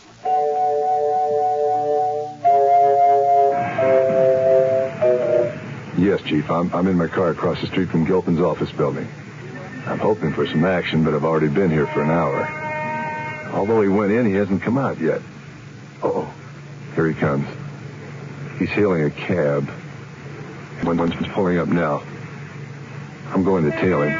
Yes, 5.96 6.20
Chief. 6.26 6.50
I'm, 6.50 6.72
I'm 6.74 6.86
in 6.86 6.96
my 6.96 7.08
car 7.08 7.30
across 7.30 7.60
the 7.62 7.68
street 7.68 7.88
from 7.88 8.04
Gilpin's 8.04 8.40
office 8.40 8.70
building. 8.72 9.08
I'm 9.86 9.98
hoping 9.98 10.34
for 10.34 10.46
some 10.46 10.64
action, 10.66 11.04
but 11.04 11.14
I've 11.14 11.24
already 11.24 11.48
been 11.48 11.70
here 11.70 11.86
for 11.86 12.02
an 12.02 12.10
hour. 12.10 12.57
Although 13.52 13.82
he 13.82 13.88
went 13.88 14.12
in, 14.12 14.26
he 14.26 14.34
hasn't 14.34 14.62
come 14.62 14.78
out 14.78 15.00
yet. 15.00 15.20
Oh, 16.02 16.32
here 16.94 17.08
he 17.08 17.14
comes. 17.14 17.46
He's 18.58 18.68
hailing 18.68 19.04
a 19.04 19.10
cab. 19.10 19.68
One 20.82 20.96
one's 20.96 21.14
pulling 21.32 21.58
up 21.58 21.68
now. 21.68 22.02
I'm 23.30 23.44
going 23.44 23.64
to 23.64 23.70
tail 23.72 24.02
him. 24.02 24.12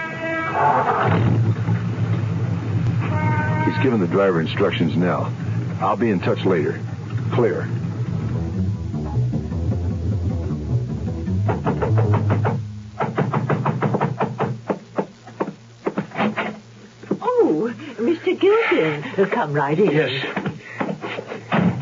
He's 3.64 3.82
given 3.82 4.00
the 4.00 4.08
driver 4.08 4.40
instructions 4.40 4.96
now. 4.96 5.32
I'll 5.80 5.96
be 5.96 6.10
in 6.10 6.20
touch 6.20 6.44
later. 6.44 6.80
Clear. 7.32 7.68
Come 19.26 19.52
right 19.52 19.78
in. 19.78 19.90
Yes. 19.90 20.46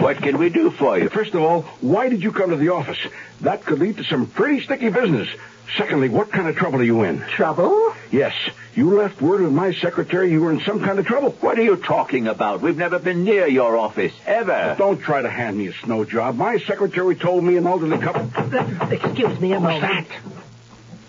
What 0.01 0.19
can 0.19 0.39
we 0.39 0.51
do 0.51 0.71
for 0.71 0.99
you? 0.99 1.09
First 1.09 1.35
of 1.35 1.43
all, 1.43 1.63
why 1.81 2.09
did 2.09 2.23
you 2.23 2.31
come 2.33 2.51
to 2.51 2.57
the 2.57 2.69
office? 2.69 2.99
That 3.41 3.65
could 3.65 3.79
lead 3.79 3.97
to 3.97 4.05
some 4.05 4.27
pretty 4.27 4.61
sticky 4.63 4.91
business. 4.91 5.29
Secondly, 5.77 6.09
what 6.09 6.31
kind 6.31 6.47
of 6.49 6.55
trouble 6.55 6.79
are 6.79 6.85
you 6.85 7.03
in? 7.03 7.21
Trouble? 7.35 7.93
Yes. 8.13 8.33
You 8.77 8.97
left 8.97 9.21
word 9.21 9.41
with 9.41 9.53
my 9.53 9.73
secretary 9.75 10.31
you 10.31 10.41
were 10.41 10.53
in 10.53 10.61
some 10.61 10.81
kind 10.81 10.99
of 10.99 11.07
trouble. 11.07 11.31
What 11.41 11.59
are 11.59 11.63
you 11.63 11.77
talking 11.77 12.29
about? 12.29 12.61
We've 12.61 12.77
never 12.77 13.01
been 13.01 13.25
near 13.25 13.49
your 13.49 13.77
office, 13.77 14.13
ever. 14.27 14.77
Don't 14.79 15.01
try 15.01 15.23
to 15.23 15.29
hand 15.31 15.59
me 15.59 15.67
a 15.69 15.73
snow 15.73 16.05
job. 16.05 16.37
My 16.37 16.59
secretary 16.59 17.17
told 17.17 17.43
me 17.43 17.57
an 17.57 17.67
elderly 17.67 17.99
couple. 17.99 18.31
Uh, 18.37 18.89
excuse 18.91 19.41
me 19.41 19.55
a 19.55 19.61
What's 19.61 19.83
moment. 19.83 20.09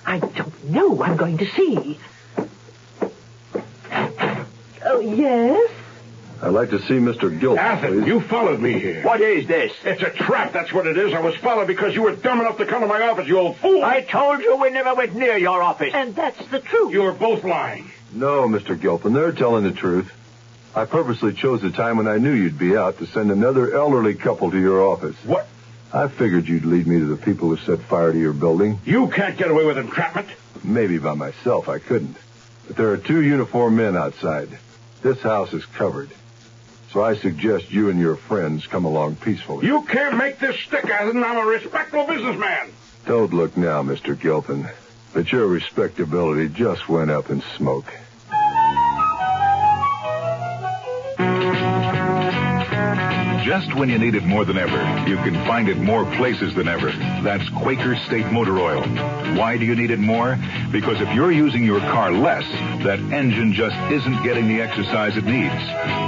I 0.06 0.20
don't 0.20 0.63
know. 0.72 1.04
I'm 1.04 1.18
going 1.18 1.38
to 1.38 1.46
see. 1.46 2.00
Oh, 4.86 5.00
yes? 5.02 5.72
I'd 6.41 6.50
like 6.50 6.69
to 6.69 6.80
see 6.80 6.93
Mr. 6.95 7.38
Gilpin, 7.39 7.58
Atherton, 7.60 8.02
please. 8.04 8.08
you 8.08 8.21
followed 8.21 8.60
me 8.60 8.73
here. 8.80 9.04
What 9.04 9.21
is 9.21 9.47
this? 9.47 9.71
It's 9.84 10.04
a 10.04 10.12
trap, 10.12 10.54
that's 10.54 10.71
what 10.71 10.86
it 10.86 10.97
is. 10.97 11.13
I 11.13 11.19
was 11.19 11.36
followed 11.38 11.67
because 11.67 11.95
you 11.95 12.04
were 12.04 12.15
dumb 12.15 12.39
enough 12.39 12.58
to 12.58 12.65
come 12.65 12.82
to 12.82 12.88
my 12.88 13.02
office, 13.02 13.28
you 13.28 13.39
old 13.39 13.58
fool. 13.58 13.84
I 13.84 14.02
told 14.02 14.41
you 14.41 14.56
we 14.58 14.69
never 14.69 14.93
went 14.93 15.15
near 15.15 15.36
your 15.38 15.63
office. 15.63 15.91
And 15.93 16.15
that's 16.15 16.38
the 16.47 16.60
truth. 16.60 16.93
You're 16.93 17.13
both 17.13 17.43
lying. 17.43 17.91
No, 18.13 18.47
Mr. 18.47 18.80
Gilpin, 18.80 19.13
they're 19.13 19.32
telling 19.32 19.63
the 19.63 19.71
truth. 19.71 20.12
I 20.76 20.86
purposely 20.86 21.34
chose 21.34 21.63
a 21.63 21.71
time 21.71 21.97
when 21.97 22.08
I 22.08 22.17
knew 22.17 22.34
you'd 22.34 22.60
be 22.60 22.78
out 22.78 23.00
to 23.00 23.08
send 23.08 23.32
another 23.32 23.76
elderly 23.76 24.13
couple 24.13 24.52
to 24.52 24.60
your 24.60 24.84
office. 24.84 25.15
What? 25.26 25.47
I 25.91 26.08
figured 26.08 26.47
you'd 26.47 26.65
lead 26.65 26.86
me 26.86 27.00
to 27.00 27.06
the 27.06 27.17
people 27.17 27.50
who 27.50 27.58
set 27.58 27.80
fire 27.88 28.12
to 28.12 28.19
your 28.19 28.34
building. 28.34 28.80
You 28.86 29.08
can't 29.08 29.38
get 29.38 29.50
away 29.50 29.65
with 29.65 29.78
entrapment. 29.80 30.28
Maybe 30.63 31.00
by 31.00 31.15
myself 31.15 31.67
I 31.67 31.80
couldn't. 31.80 32.15
But 32.67 32.76
there 32.76 32.91
are 32.91 32.97
two 32.97 33.23
uniformed 33.23 33.78
men 33.78 33.97
outside. 33.97 34.50
This 35.02 35.19
house 35.21 35.54
is 35.54 35.65
covered. 35.65 36.12
So 36.93 37.04
I 37.04 37.15
suggest 37.15 37.69
you 37.69 37.89
and 37.89 38.00
your 38.00 38.15
friends 38.15 38.65
come 38.67 38.86
along 38.86 39.17
peacefully. 39.17 39.67
You 39.67 39.84
can't 39.84 40.17
make 40.17 40.39
this 40.39 40.56
stick, 40.67 40.86
Atherton. 40.86 41.23
I'm 41.23 41.38
a 41.38 41.45
respectable 41.45 42.08
businessman. 42.08 42.73
Don't 43.06 43.34
look 43.34 43.58
now, 43.58 43.84
Mr. 43.84 44.19
Gilpin. 44.19 44.69
But 45.13 45.32
your 45.32 45.47
respectability 45.47 46.50
just 46.50 46.88
went 46.88 47.12
up 47.12 47.30
in 47.30 47.41
smoke. 47.58 47.86
Just 53.48 53.74
when 53.76 53.88
you 53.88 53.98
need 53.98 54.14
it 54.14 54.26
more 54.26 54.44
than 54.44 54.58
ever, 54.58 54.76
you 55.10 55.16
can 55.16 55.34
find 55.48 55.70
it 55.70 55.78
more 55.78 56.04
places 56.18 56.54
than 56.54 56.68
ever. 56.68 56.92
That's 57.24 57.48
Quaker 57.52 57.96
State 57.96 58.30
Motor 58.30 58.60
Oil. 58.60 58.82
Why 59.38 59.56
do 59.56 59.64
you 59.64 59.74
need 59.74 59.90
it 59.90 60.00
more? 60.00 60.38
Because 60.70 61.00
if 61.00 61.08
you're 61.16 61.32
using 61.32 61.64
your 61.64 61.80
car 61.80 62.12
less, 62.12 62.44
that 62.84 63.00
engine 63.00 63.54
just 63.54 63.78
isn't 63.90 64.22
getting 64.22 64.50
the 64.50 64.60
exercise 64.60 65.16
it 65.16 65.24
needs. 65.24 65.56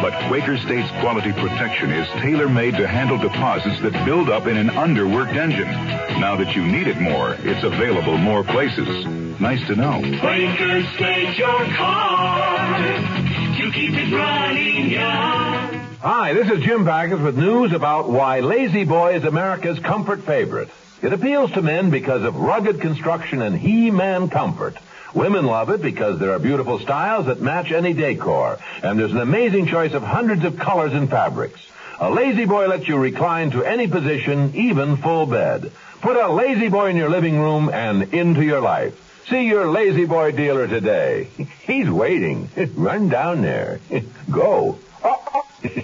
But 0.03 0.27
Quaker 0.27 0.57
State's 0.57 0.91
quality 0.99 1.31
protection 1.31 1.91
is 1.91 2.09
tailor-made 2.21 2.75
to 2.75 2.85
handle 2.85 3.17
deposits 3.17 3.79
that 3.83 3.93
build 4.03 4.29
up 4.29 4.45
in 4.45 4.57
an 4.57 4.67
underworked 4.71 5.37
engine. 5.37 5.71
Now 6.19 6.35
that 6.35 6.53
you 6.57 6.65
need 6.65 6.87
it 6.87 6.99
more, 6.99 7.37
it's 7.39 7.63
available 7.63 8.17
more 8.17 8.43
places. 8.43 9.05
Nice 9.39 9.65
to 9.67 9.77
know. 9.77 10.01
Quaker 10.19 10.83
State 10.95 11.37
your 11.37 11.65
car 11.77 12.79
to 12.83 13.71
keep 13.71 13.93
it 13.93 14.13
running 14.13 14.89
young. 14.91 15.58
Hi, 16.01 16.31
this 16.31 16.49
is 16.49 16.63
Jim 16.63 16.85
Backus 16.85 17.19
with 17.19 17.37
news 17.37 17.73
about 17.73 18.09
why 18.09 18.39
La-Z-Boy 18.39 19.15
is 19.15 19.25
America's 19.25 19.79
comfort 19.79 20.23
favorite. 20.23 20.69
It 21.01 21.11
appeals 21.11 21.51
to 21.51 21.61
men 21.61 21.89
because 21.89 22.23
of 22.23 22.37
rugged 22.37 22.79
construction 22.79 23.41
and 23.41 23.53
He-Man 23.53 24.29
comfort. 24.29 24.77
Women 25.13 25.45
love 25.45 25.69
it 25.71 25.81
because 25.81 26.17
there 26.17 26.31
are 26.31 26.39
beautiful 26.39 26.79
styles 26.79 27.25
that 27.25 27.41
match 27.41 27.73
any 27.73 27.91
decor, 27.91 28.59
and 28.81 28.97
there's 28.97 29.11
an 29.11 29.17
amazing 29.17 29.67
choice 29.67 29.91
of 29.91 30.01
hundreds 30.01 30.45
of 30.45 30.57
colors 30.57 30.93
and 30.93 31.09
fabrics. 31.09 31.59
A 31.99 32.09
La-Z-Boy 32.09 32.67
lets 32.67 32.87
you 32.87 32.97
recline 32.97 33.51
to 33.51 33.65
any 33.65 33.89
position, 33.89 34.55
even 34.55 34.95
full 34.95 35.25
bed. 35.25 35.69
Put 35.99 36.15
a 36.15 36.29
La-Z-Boy 36.29 36.91
in 36.91 36.95
your 36.95 37.09
living 37.09 37.37
room 37.37 37.67
and 37.67 38.13
into 38.13 38.41
your 38.41 38.61
life. 38.61 39.27
See 39.27 39.47
your 39.47 39.65
La-Z-Boy 39.65 40.31
dealer 40.31 40.65
today. 40.65 41.25
He's 41.63 41.89
waiting. 41.89 42.49
Run 42.75 43.09
down 43.09 43.41
there. 43.41 43.81
Go. 44.31 44.79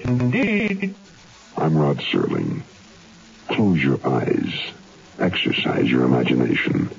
Indeed. 0.04 0.96
I'm 1.58 1.78
Rod 1.78 1.98
Serling. 1.98 2.62
Close 3.48 3.82
your 3.82 4.06
eyes, 4.08 4.54
exercise 5.20 5.90
your 5.90 6.04
imagination, 6.04 6.90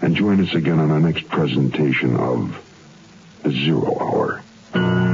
and 0.00 0.14
join 0.14 0.46
us 0.46 0.54
again 0.54 0.78
on 0.78 0.90
our 0.90 1.00
next 1.00 1.28
presentation 1.28 2.16
of 2.16 2.62
The 3.42 3.50
Zero 3.50 3.96
Hour. 4.00 5.09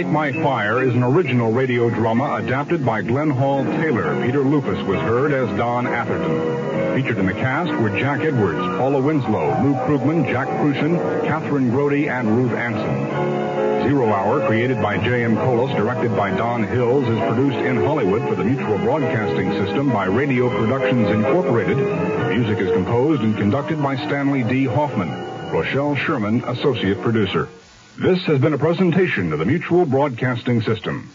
Light 0.00 0.32
My 0.32 0.32
Fire 0.32 0.82
is 0.82 0.94
an 0.94 1.02
original 1.02 1.52
radio 1.52 1.90
drama 1.90 2.36
adapted 2.36 2.86
by 2.86 3.02
Glenn 3.02 3.28
Hall 3.28 3.62
Taylor. 3.64 4.24
Peter 4.24 4.42
Lupus 4.42 4.82
was 4.86 4.98
heard 5.00 5.30
as 5.30 5.46
Don 5.58 5.86
Atherton. 5.86 6.96
Featured 6.96 7.18
in 7.18 7.26
the 7.26 7.34
cast 7.34 7.70
were 7.82 7.90
Jack 7.90 8.20
Edwards, 8.20 8.60
Paula 8.78 8.98
Winslowe, 8.98 9.62
Lou 9.62 9.74
Krugman, 9.84 10.26
Jack 10.26 10.48
Kruschen, 10.48 10.96
Catherine 11.26 11.70
Grody, 11.70 12.08
and 12.08 12.34
Ruth 12.34 12.52
Anson. 12.52 13.86
Zero 13.86 14.08
Hour, 14.10 14.46
created 14.46 14.80
by 14.80 14.96
J.M. 14.96 15.36
Colos, 15.36 15.76
directed 15.76 16.16
by 16.16 16.30
Don 16.30 16.66
Hills, 16.66 17.06
is 17.06 17.18
produced 17.18 17.58
in 17.58 17.76
Hollywood 17.76 18.26
for 18.26 18.36
the 18.36 18.44
Mutual 18.44 18.78
Broadcasting 18.78 19.52
System 19.52 19.90
by 19.92 20.06
Radio 20.06 20.48
Productions 20.48 21.10
Incorporated. 21.10 21.76
Music 21.76 22.58
is 22.58 22.72
composed 22.72 23.20
and 23.20 23.36
conducted 23.36 23.82
by 23.82 23.96
Stanley 23.96 24.44
D. 24.44 24.64
Hoffman. 24.64 25.10
Rochelle 25.52 25.94
Sherman, 25.94 26.42
associate 26.44 27.02
producer. 27.02 27.50
This 27.98 28.24
has 28.26 28.40
been 28.40 28.54
a 28.54 28.58
presentation 28.58 29.32
of 29.32 29.40
the 29.40 29.44
Mutual 29.44 29.84
Broadcasting 29.84 30.62
System. 30.62 31.10